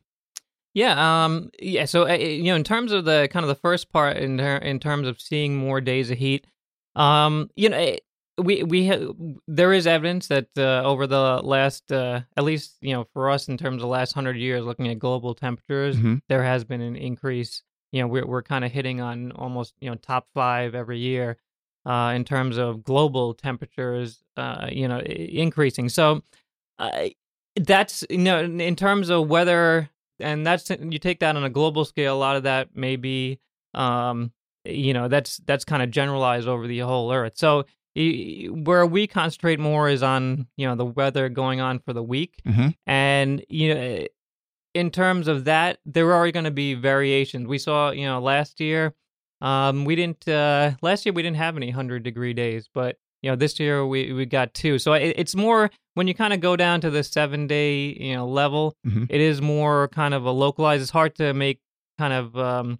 [0.73, 1.85] Yeah, um, yeah.
[1.85, 4.57] So uh, you know, in terms of the kind of the first part, in ter-
[4.57, 6.47] in terms of seeing more days of heat,
[6.95, 7.97] um, you know, eh,
[8.41, 9.13] we we ha-
[9.47, 13.47] there is evidence that uh, over the last, uh, at least you know, for us
[13.47, 16.15] in terms of the last hundred years, looking at global temperatures, Mm-hmm.
[16.29, 17.63] there has been an increase.
[17.91, 21.37] You know, we're we're kind of hitting on almost you know top five every year
[21.85, 24.23] uh, in terms of global temperatures.
[24.37, 25.89] Uh, you know, increasing.
[25.89, 26.21] So
[26.79, 27.09] uh,
[27.55, 31.83] that's you know in terms of weather and that's you take that on a global
[31.85, 32.15] scale.
[32.15, 33.39] A lot of that may be
[33.73, 34.31] um,
[34.63, 37.33] you know that's that's kind of generalized over the whole earth.
[37.35, 42.03] So where we concentrate more is on you know the weather going on for the
[42.03, 42.73] week Mhm.
[42.87, 44.07] and you know
[44.73, 48.59] in terms of that there are going to be variations we saw you know last
[48.61, 48.93] year
[49.41, 53.29] um we didn't uh last year we didn't have any 100 degree days but you
[53.29, 56.39] know this year we we got two so it, it's more when you kind of
[56.39, 59.07] go down to the seven day you know level Mhm.
[59.09, 61.59] it is more kind of a localized it's hard to make
[61.99, 62.79] kind of um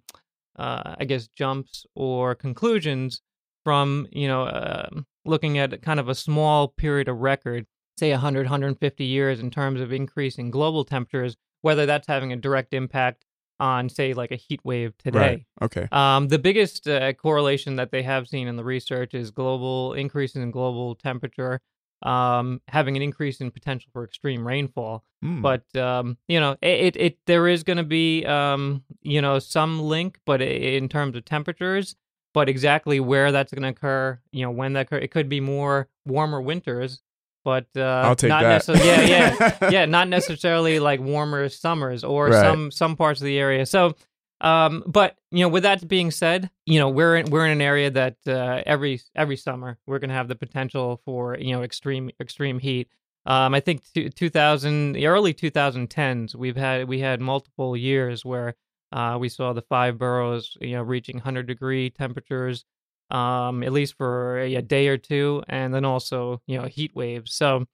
[0.58, 3.20] uh i guess jumps or conclusions
[3.64, 7.66] from you know um looking at kind of a small period of record
[7.98, 12.74] say 100 150 years in terms of increasing global temperatures whether that's having a direct
[12.74, 13.24] impact
[13.60, 15.46] on say like a heat wave today Right.
[15.62, 15.88] Okay.
[15.92, 20.42] um, the biggest uh, correlation that they have seen in the research is global increases
[20.42, 21.60] in global temperature
[22.02, 25.04] um, having an increase in potential for extreme rainfall.
[25.24, 25.42] Mm.
[25.42, 29.38] But um, you know, it, it, it there is going to be um, you know
[29.38, 31.96] some link, but in terms of temperatures,
[32.34, 35.40] but exactly where that's going to occur, you know, when that occur, it could be
[35.40, 37.02] more warmer winters.
[37.44, 38.48] But uh, I'll take not that.
[38.66, 42.40] necessarily, yeah, yeah, yeah, not necessarily like warmer summers or Right.
[42.40, 43.66] some some parts of the area.
[43.66, 43.96] So,
[44.40, 47.60] um, but you know, with that being said, you know, we're in, we're in an
[47.60, 51.62] area that uh, every every summer we're going to have the potential for you know
[51.64, 52.88] extreme extreme heat.
[53.26, 58.54] Um, I think two, 2000 the early 2010s we've had we had multiple years where
[58.92, 62.64] uh, we saw the five boroughs you know reaching 100 degree temperatures
[63.12, 66.94] um, at least for a, a day or two, and then also you know heat
[66.96, 67.34] waves.
[67.34, 67.66] So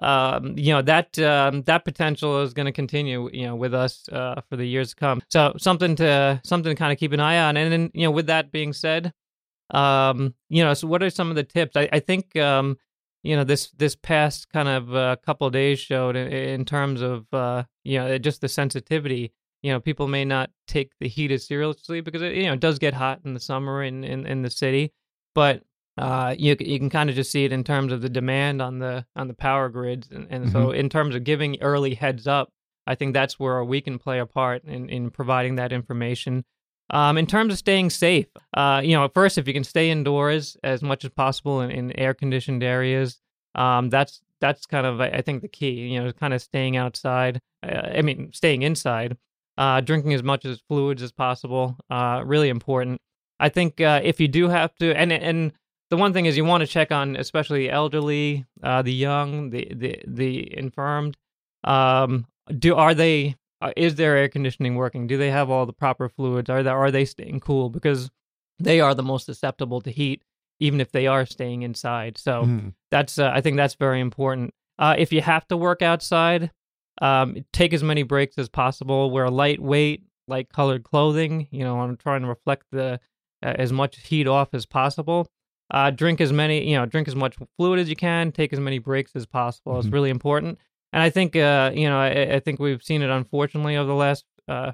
[0.00, 4.08] um, you know that um, that potential is going to continue, you know, with us
[4.10, 5.20] uh, for the years to come.
[5.30, 7.56] So something to something to kind of keep an eye on.
[7.56, 9.12] And then you know, with that being said,
[9.70, 11.76] um, you know, so what are some of the tips?
[11.76, 12.76] I, I think um,
[13.24, 17.02] you know this this past kind of uh, couple of days showed in, in terms
[17.02, 19.32] of uh, you know just the sensitivity.
[19.64, 22.60] You know, people may not take the heat as seriously because it you know it
[22.60, 24.92] does get hot in the summer in in, in the city,
[25.34, 25.62] but
[25.96, 28.78] uh, you you can kind of just see it in terms of the demand on
[28.78, 32.52] the on the power grids, and, and so in terms of giving early heads up,
[32.86, 36.44] I think that's where we can play a part in in providing that information.
[36.90, 40.58] Um, in terms of staying safe, uh, you know, first if you can stay indoors
[40.62, 43.18] as much as possible in, in air conditioned areas,
[43.54, 45.88] um, that's that's kind of I I think the key.
[45.88, 47.40] You know, kind of staying outside.
[47.62, 49.16] Uh, I mean, staying inside.
[49.56, 51.76] Uh, drinking as much as fluids as possible.
[51.88, 53.00] Uh, really important.
[53.38, 55.52] I think uh, if you do have to, and and
[55.90, 59.50] the one thing is you want to check on especially the elderly, uh, the young,
[59.50, 61.16] the the the infirmed.
[61.62, 62.26] Um,
[62.58, 63.36] do are they?
[63.60, 65.06] Uh, is their air conditioning working?
[65.06, 66.50] Do they have all the proper fluids?
[66.50, 67.70] Are they are they staying cool?
[67.70, 68.10] Because
[68.58, 70.22] they are the most susceptible to heat,
[70.58, 72.18] even if they are staying inside.
[72.18, 72.74] So Mm.
[72.90, 74.52] that's uh, I think that's very important.
[74.78, 76.50] Uh, if you have to work outside,
[77.00, 79.10] um, take as many breaks as possible.
[79.10, 81.48] Wear lightweight, light colored clothing.
[81.50, 83.00] You know, I'm trying to reflect the
[83.44, 85.26] uh, as much heat off as possible.
[85.70, 88.32] Uh, drink as many, you know, drink as much fluid as you can.
[88.32, 89.78] Take as many breaks as possible.
[89.78, 89.92] It's Mhm.
[89.92, 90.58] really important.
[90.92, 93.94] And I think, uh, you know, I, I think we've seen it unfortunately over the
[93.94, 94.72] last uh,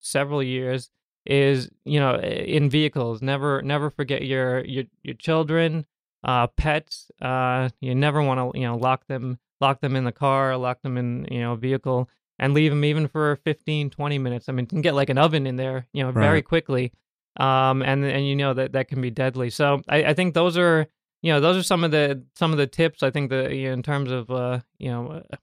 [0.00, 0.90] several years.
[1.24, 5.86] Is you know, in vehicles, never never forget your your your children,
[6.24, 7.12] uh, pets.
[7.20, 10.82] Uh, you never want to you know lock them lock them in the car, lock
[10.82, 14.48] them in you know a vehicle, and leave them even for 15, 20 minutes.
[14.48, 16.44] I mean, you can get like an oven in there, you know, very Right.
[16.44, 16.92] quickly,
[17.40, 19.48] um, and and you know that that can be deadly.
[19.48, 20.86] So I, I think those are
[21.22, 23.02] you know those are some of the some of the tips.
[23.02, 25.36] I think that you know, in terms of uh, you know uh,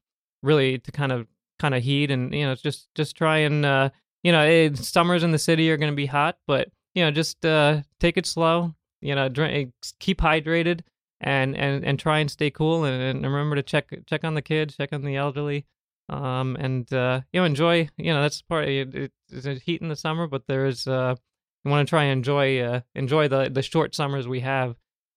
[0.44, 1.26] really to kind of
[1.60, 3.90] kind of heat and you know just just try and uh,
[4.24, 7.12] you know it, summers in the city are going to be hot, but you know
[7.12, 8.76] just uh, take it slow.
[9.02, 10.82] You know, drink, keep hydrated
[11.22, 14.42] and and and try and stay cool and, and remember to check check on the
[14.42, 15.66] kids, check on the elderly,
[16.10, 17.90] um, and uh, you know enjoy.
[17.98, 18.68] You know that's part.
[18.68, 21.16] It, it, it's heat in the summer, but there's uh,
[21.64, 24.76] you want to try and enjoy uh, enjoy the the short summers we have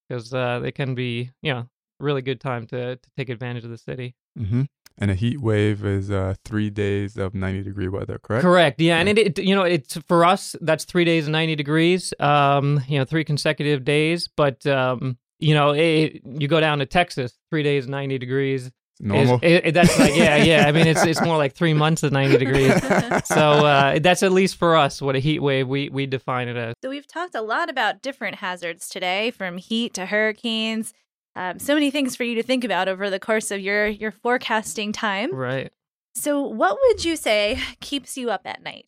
[0.09, 1.69] because uh, they can be you know
[2.01, 4.15] really good time to to take advantage of the city.
[4.37, 4.63] hmm
[4.99, 8.43] And a heat wave is uh, three days of 90 degree weather, correct?
[8.43, 8.81] Correct.
[8.81, 12.13] Yeah, and it, it you know it's for us that's three days of ninety degrees.
[12.19, 14.29] Um, you know, three consecutive days.
[14.37, 18.71] But um, you know, it, you go down to Texas, three days ninety degrees.
[19.01, 19.41] Normal.
[19.43, 20.67] it- it- that's like yeah, yeah.
[20.69, 22.73] I mean, it's it's more like three months of ninety degrees.
[23.27, 23.37] So
[23.67, 26.75] uh, that's at least for us what a heat wave we we define it as.
[26.83, 30.93] So we've talked a lot about different hazards today, from heat to hurricanes.
[31.35, 34.13] Um, so many things for you to think about over the course of your your
[34.13, 35.35] forecasting time.
[35.35, 35.73] Right.
[36.15, 38.85] So, what would you say keeps you up at night?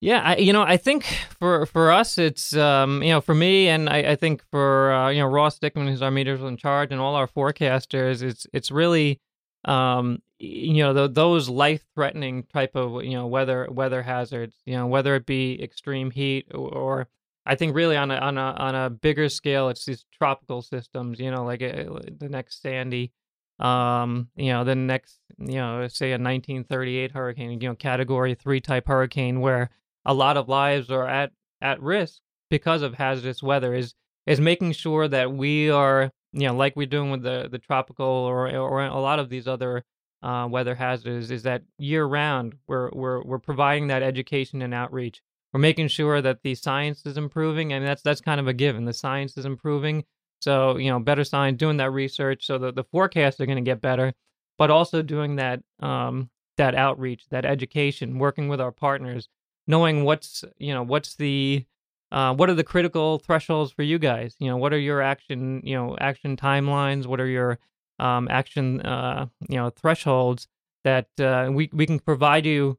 [0.00, 1.04] Yeah, I, you know, I think
[1.38, 5.10] for for us, it's um, you know, for me, and I, I think for uh,
[5.10, 8.70] you know Ross Dickman, who's our meters in charge, and all our forecasters, it's it's
[8.70, 9.20] really
[9.66, 14.74] um, you know, th- those life threatening type of you know weather weather hazards, you
[14.74, 17.08] know, whether it be extreme heat or, or
[17.44, 21.20] I think really on a on a on a bigger scale, it's these tropical systems,
[21.20, 23.12] you know, like uh, the next Sandy,
[23.58, 28.60] um, you know, the next, you know, say a 1938 hurricane, you know, category three
[28.62, 29.68] type hurricane where
[30.04, 32.20] a lot of lives are at at risk
[32.50, 33.94] because of hazardous weather is
[34.26, 38.06] is making sure that we are you know like we're doing with the the tropical
[38.06, 39.84] or or a lot of these other
[40.22, 45.22] uh, weather hazards is that year round we're we're we're providing that education and outreach.
[45.52, 48.84] We're making sure that the science is improving and that's that's kind of a given.
[48.84, 50.04] The science is improving
[50.40, 53.70] so you know better science doing that research so that the forecasts are going to
[53.70, 54.12] get better
[54.58, 59.28] but also doing that um that outreach that education working with our partners
[59.66, 61.64] knowing what's you know what's the
[62.12, 64.34] uh, what are the critical thresholds for you guys?
[64.38, 67.06] You know what are your action you know action timelines?
[67.06, 67.58] What are your
[67.98, 70.48] um, action uh, you know thresholds
[70.84, 72.78] that uh, we we can provide you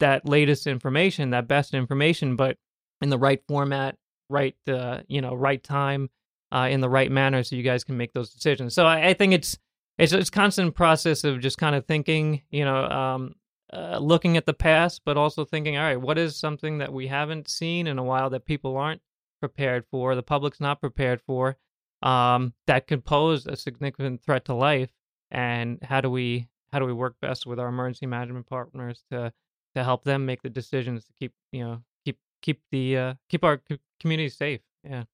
[0.00, 2.56] that latest information that best information but
[3.02, 3.96] in the right format
[4.30, 6.08] right uh, you know right time
[6.52, 8.74] uh, in the right manner so you guys can make those decisions.
[8.74, 9.58] So I, I think it's
[9.98, 13.34] it's it's constant process of just kind of thinking you know um,
[13.72, 17.06] uh, looking at the past, but also thinking, all right, what is something that we
[17.06, 19.02] haven't seen in a while that people aren't
[19.40, 21.56] prepared for, the public's not prepared for,
[22.02, 24.90] um, that could pose a significant threat to life,
[25.30, 29.32] and how do we how do we work best with our emergency management partners to
[29.74, 33.44] to help them make the decisions to keep you know keep keep the uh, keep
[33.44, 34.60] our co- community safe.
[34.84, 35.04] Yeah.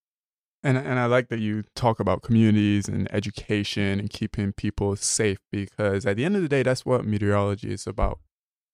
[0.62, 5.38] And and I like that you talk about communities and education and keeping people safe
[5.50, 8.20] because at the end of the day, that's what meteorology is about.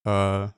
[0.04, 0.48] Uh,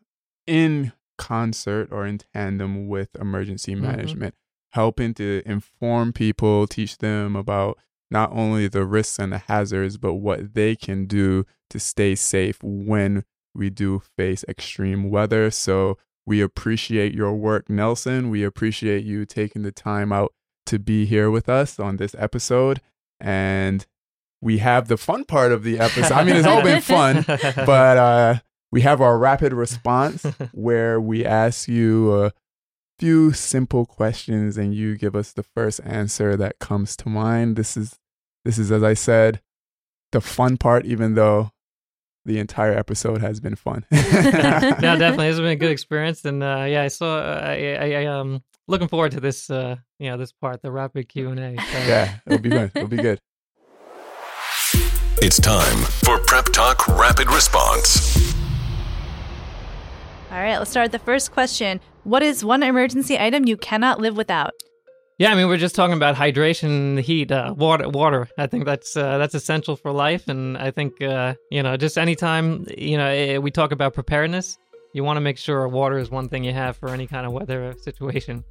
[0.46, 3.80] in concert or in tandem with emergency Mhm.
[3.80, 4.34] management,
[4.72, 7.78] helping to inform people, teach them about
[8.10, 12.58] not only the risks and the hazards, but what they can do to stay safe
[12.62, 13.24] when
[13.54, 15.50] we do face extreme weather.
[15.50, 18.30] So we appreciate your work, Nelson.
[18.30, 20.32] We appreciate you taking the time out
[20.66, 22.80] to be here with us on this episode.
[23.20, 23.86] And
[24.40, 26.12] we have the fun part of the episode.
[26.12, 28.34] I mean, it's all been fun, but uh,
[28.72, 32.32] we have our rapid response where we ask you a
[32.98, 37.56] few simple questions and you give us the first answer that comes to mind.
[37.56, 37.98] This is
[38.44, 39.40] this is as I said,
[40.10, 41.50] the fun part, even though
[42.24, 43.84] the entire episode has been fun.
[43.90, 47.20] no, definitely, it's been a good experience, and uh, yeah, I saw.
[47.20, 49.50] I, I, I um looking forward to this.
[49.50, 51.56] Uh, you know, this part, the rapid Q and A.
[51.56, 51.78] So.
[51.78, 52.72] Yeah, it'll be good.
[52.74, 53.20] It'll be good.
[55.20, 58.41] It's time for Prep Talk Rapid Response.
[60.32, 61.78] All right, let's start with the first question.
[62.04, 64.54] What is one emergency item you cannot live without?
[65.18, 67.86] Yeah, I mean, we're just talking about hydration, the heat, uh, water.
[67.90, 68.26] Water.
[68.38, 71.98] I think that's uh, that's essential for life, and I think uh, you know, just
[71.98, 74.56] anytime you know eh, we talk about preparedness,
[74.94, 77.32] you want to make sure water is one thing you have for any kind of
[77.34, 78.42] weather situation.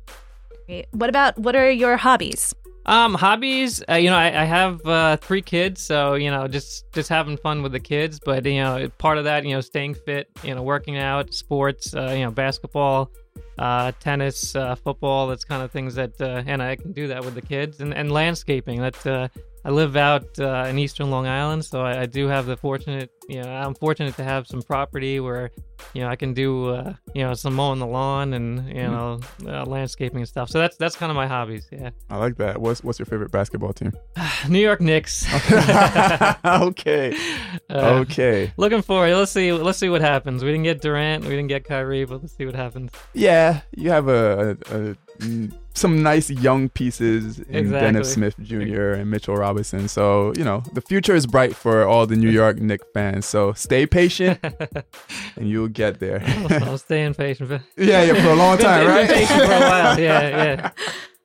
[0.91, 2.53] What about what are your hobbies?
[2.85, 3.83] Um, hobbies.
[3.87, 7.37] Uh, you know, I, I have uh, three kids, so you know, just just having
[7.37, 8.19] fun with the kids.
[8.19, 11.95] But you know, part of that, you know, staying fit, you know, working out, sports,
[11.95, 13.11] uh, you know, basketball,
[13.59, 15.27] uh, tennis, uh, football.
[15.27, 17.93] That's kind of things that, uh, and I can do that with the kids, and
[17.93, 18.81] and landscaping.
[18.81, 19.27] That uh,
[19.63, 23.11] I live out uh, in Eastern Long Island, so I, I do have the fortunate,
[23.29, 25.51] you know, I'm fortunate to have some property where,
[25.93, 29.19] you know, I can do, uh, you know, some mowing the lawn and you know,
[29.45, 30.49] uh, landscaping and stuff.
[30.49, 31.67] So that's that's kind of my hobbies.
[31.71, 31.91] Yeah.
[32.09, 32.59] I like that.
[32.59, 33.93] What's what's your favorite basketball team?
[34.49, 35.25] New York Knicks.
[36.45, 37.15] okay.
[37.69, 38.51] Uh, Okay.
[38.57, 39.15] Looking forward.
[39.15, 39.53] Let's see.
[39.53, 40.43] Let's see what happens.
[40.43, 41.23] We didn't get Durant.
[41.23, 42.91] We didn't get Kyrie, but let's see what happens.
[43.13, 48.91] Yeah, you have a, a, a mm, some nice young pieces in Dennis Smith Jr.
[48.91, 49.87] and Mitchell Robinson.
[49.87, 53.25] So you know the future is bright for all the New York Knicks fans.
[53.25, 54.39] So stay patient,
[55.35, 56.23] and you'll get there.
[56.25, 57.49] I'll, I'll stay patient.
[57.49, 59.09] For, yeah, yeah, for a long time, right?
[59.09, 59.99] patient for a while.
[59.99, 60.71] Yeah,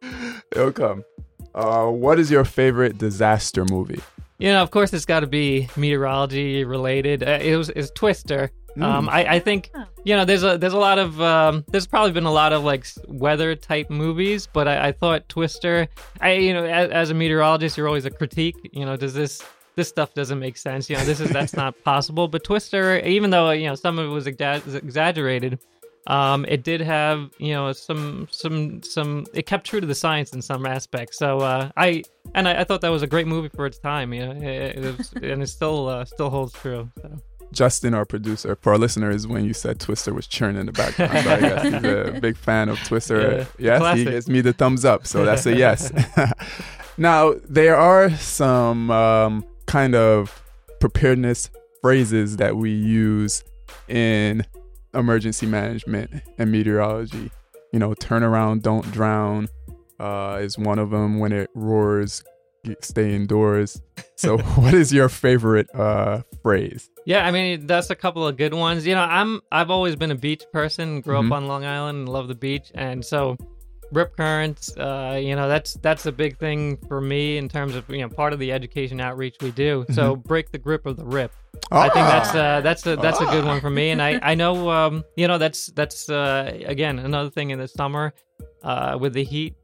[0.03, 0.11] yeah.
[0.53, 1.05] It'll come.
[1.55, 4.01] Uh, what is your favorite disaster movie?
[4.39, 7.23] You know, of course, it's got to be meteorology related.
[7.23, 8.51] Uh, it was is Twister.
[8.81, 9.71] Um, I, I think
[10.05, 12.65] you know there's a there's a lot of um, there's probably been a lot of
[12.65, 15.89] like weather type movies, but I, I thought Twister.
[16.21, 18.57] I you know as, as a meteorologist, you're always a critique.
[18.73, 19.43] You know, does this
[19.77, 20.91] this stuff doesn't make sense?
[20.91, 22.29] You know, this is that's not possible.
[22.29, 25.59] But Twister, even though you know some of it was exa- exaggerated,
[26.07, 30.33] um, it did have you know some some some it kept true to the science
[30.33, 31.19] in some aspects.
[31.19, 32.03] So uh, I
[32.35, 34.13] and I, I thought that was a great movie for its time.
[34.13, 36.91] You know, it, it was, and it still uh, still holds true.
[37.01, 37.19] So.
[37.53, 41.13] Justin, our producer, for our listeners, when you said Twister was churning in the background,
[41.13, 43.47] so I guess he's a big fan of Twister.
[43.59, 45.93] Yeah, yes, he gives me the thumbs up, so that's a yes.
[46.99, 50.43] now, there are some um, kind of
[50.81, 53.45] preparedness phrases that we use
[53.89, 54.45] in
[54.95, 57.31] emergency management and meteorology.
[57.73, 59.49] You know, turn around, don't drown
[59.99, 61.19] uh, is one of them.
[61.19, 62.23] When it roars,
[62.81, 63.81] stay indoors.
[64.17, 66.89] So, what is your favorite uh, phrase?
[67.05, 68.87] Yeah, I mean that's a couple of good ones.
[68.87, 71.01] You know, I'm I've always been a beach person.
[71.03, 71.27] Grew Mhm.
[71.27, 73.37] up on Long Island and love the beach, and so
[73.93, 74.77] rip currents.
[74.77, 78.09] Uh, you know, that's that's a big thing for me in terms of you know
[78.09, 79.85] part of the education outreach we do.
[79.93, 81.33] So break the grip of the rip.
[81.71, 84.35] I think that's uh, that's a that's a good one for me, and I I
[84.35, 88.13] know um, you know that's that's uh, again another thing in the summer
[88.65, 89.55] uh, with the heat.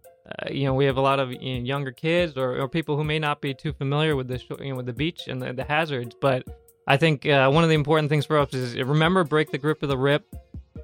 [0.40, 2.96] Uh, you know, we have a lot of you know, younger kids or, or people
[2.96, 5.42] who may not be too familiar with the sh- you know, with the beach and
[5.42, 6.14] the, the hazards.
[6.20, 6.46] But
[6.86, 9.82] I think uh, one of the important things for us is remember break the grip
[9.82, 10.24] of the rip.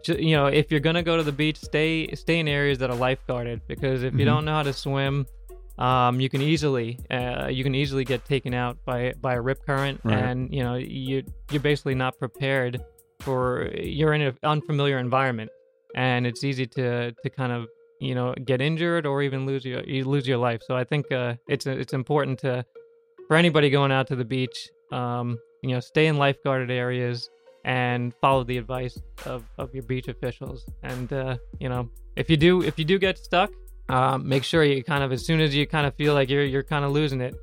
[0.07, 2.97] You know, if you're gonna go to the beach, stay stay in areas that are
[2.97, 4.27] lifeguarded because if you Mhm.
[4.27, 5.27] don't know how to swim,
[5.79, 9.65] um, you can easily uh, you can easily get taken out by by a rip
[9.67, 10.19] current, Right.
[10.19, 12.81] and you know you you're basically not prepared
[13.21, 15.51] for you're in an unfamiliar environment,
[15.97, 17.67] and it's easy to to kind of
[18.01, 20.61] you know get injured or even lose your you lose your life.
[20.67, 22.65] So I think uh, it's it's important to
[23.29, 27.31] for anybody going out to the beach, um, you know, stay in lifeguarded areas
[27.65, 30.65] and follow the advice of, of your beach officials.
[30.83, 33.51] And uh, you know, if you do if you do get stuck,
[33.89, 36.45] um, make sure you kind of as soon as you kind of feel like you're
[36.45, 37.37] you're kind of losing it,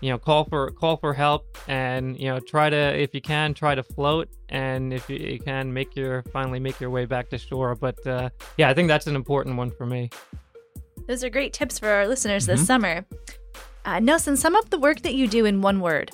[0.00, 3.54] you know, call for call for help and you know try to if you can
[3.54, 7.28] try to float and if you, you can make your finally make your way back
[7.30, 7.74] to shore.
[7.74, 10.10] But uh, yeah, I think that's an important one for me.
[11.08, 12.66] Those are great tips for our listeners this Mhm.
[12.66, 13.06] summer.
[13.84, 16.10] Uh, Nelson, sum up the work that you do in one word.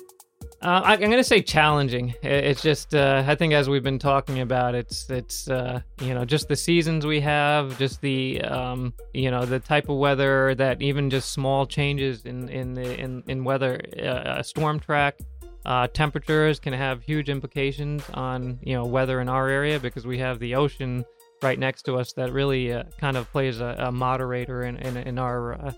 [0.63, 2.13] Uh, I, I'm going to say challenging.
[2.23, 6.23] It's just, uh, I think, as we've been talking about, it's, it's, uh, you know,
[6.23, 10.81] just the seasons we have, just the, um, you know, the type of weather that
[10.81, 15.19] even just small changes in in the in in weather, uh, a storm track,
[15.65, 20.17] uh, temperatures can have huge implications on you know weather in our area because we
[20.17, 21.03] have the ocean
[21.41, 24.95] right next to us that really uh, kind of plays a, a moderator in in,
[24.95, 25.71] in our uh,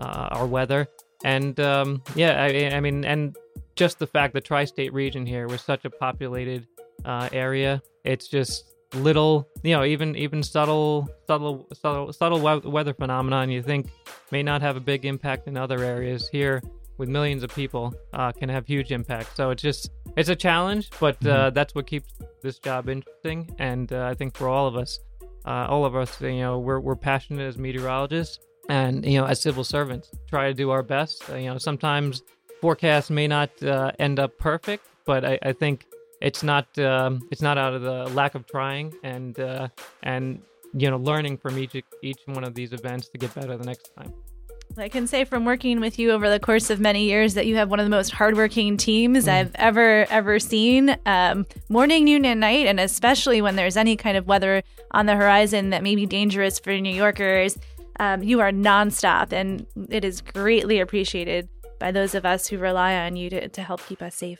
[0.00, 0.88] uh, our weather.
[1.24, 3.36] And um, yeah, I, I mean, and
[3.76, 6.66] just the fact the tri-state region here was such a populated
[7.04, 12.92] uh, area it's just little you know even even subtle subtle subtle subtle we- weather
[12.92, 13.88] phenomenon you think
[14.30, 16.62] may not have a big impact in other areas here
[16.98, 19.34] with millions of people uh, can have huge impact.
[19.34, 22.12] So it's just it's a challenge but uh, that's what keeps
[22.42, 23.54] this job interesting.
[23.58, 24.98] And uh, i think for all of us
[25.46, 29.40] uh, all of us you know we're, we're passionate as meteorologists and you know as
[29.40, 31.28] civil servants try to do our best.
[31.30, 32.22] Uh, you know sometimes
[32.62, 35.84] forecasts may not uh, end up perfect, but I, I think
[36.22, 39.68] it's not um, it's not out of the lack of trying and uh,
[40.04, 40.40] and
[40.72, 43.90] you know learning from each each one of these events to get better the next
[43.96, 44.14] time.
[44.78, 47.56] I can say from working with you over the course of many years that you
[47.56, 50.96] have one of the most hardworking teams I've ever ever seen.
[51.04, 55.16] Um, morning, noon, and night, and especially when there's any kind of weather on the
[55.16, 57.58] horizon that may be dangerous for New Yorkers,
[57.98, 61.48] um, you are nonstop, and it is greatly appreciated
[61.82, 64.38] by those of us who rely on you to, to help keep us safe.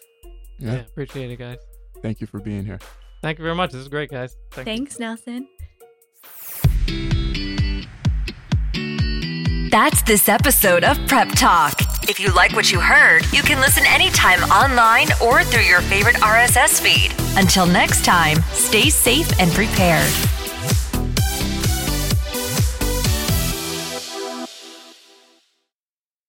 [0.60, 0.74] Yeah.
[0.74, 0.80] Yeah.
[0.82, 1.58] appreciate it, guys.
[2.00, 2.78] Thank you for being here.
[3.20, 3.72] Thank you very much.
[3.72, 4.36] This is great, guys.
[4.52, 4.74] Thank you.
[4.76, 5.48] Thanks, Nelson.
[9.72, 11.74] That's this episode of Prep Talk.
[12.08, 16.16] If you like what you heard, you can listen anytime online or through your favorite
[16.16, 17.12] RSS feed.
[17.36, 20.12] Until next time, stay safe and prepared.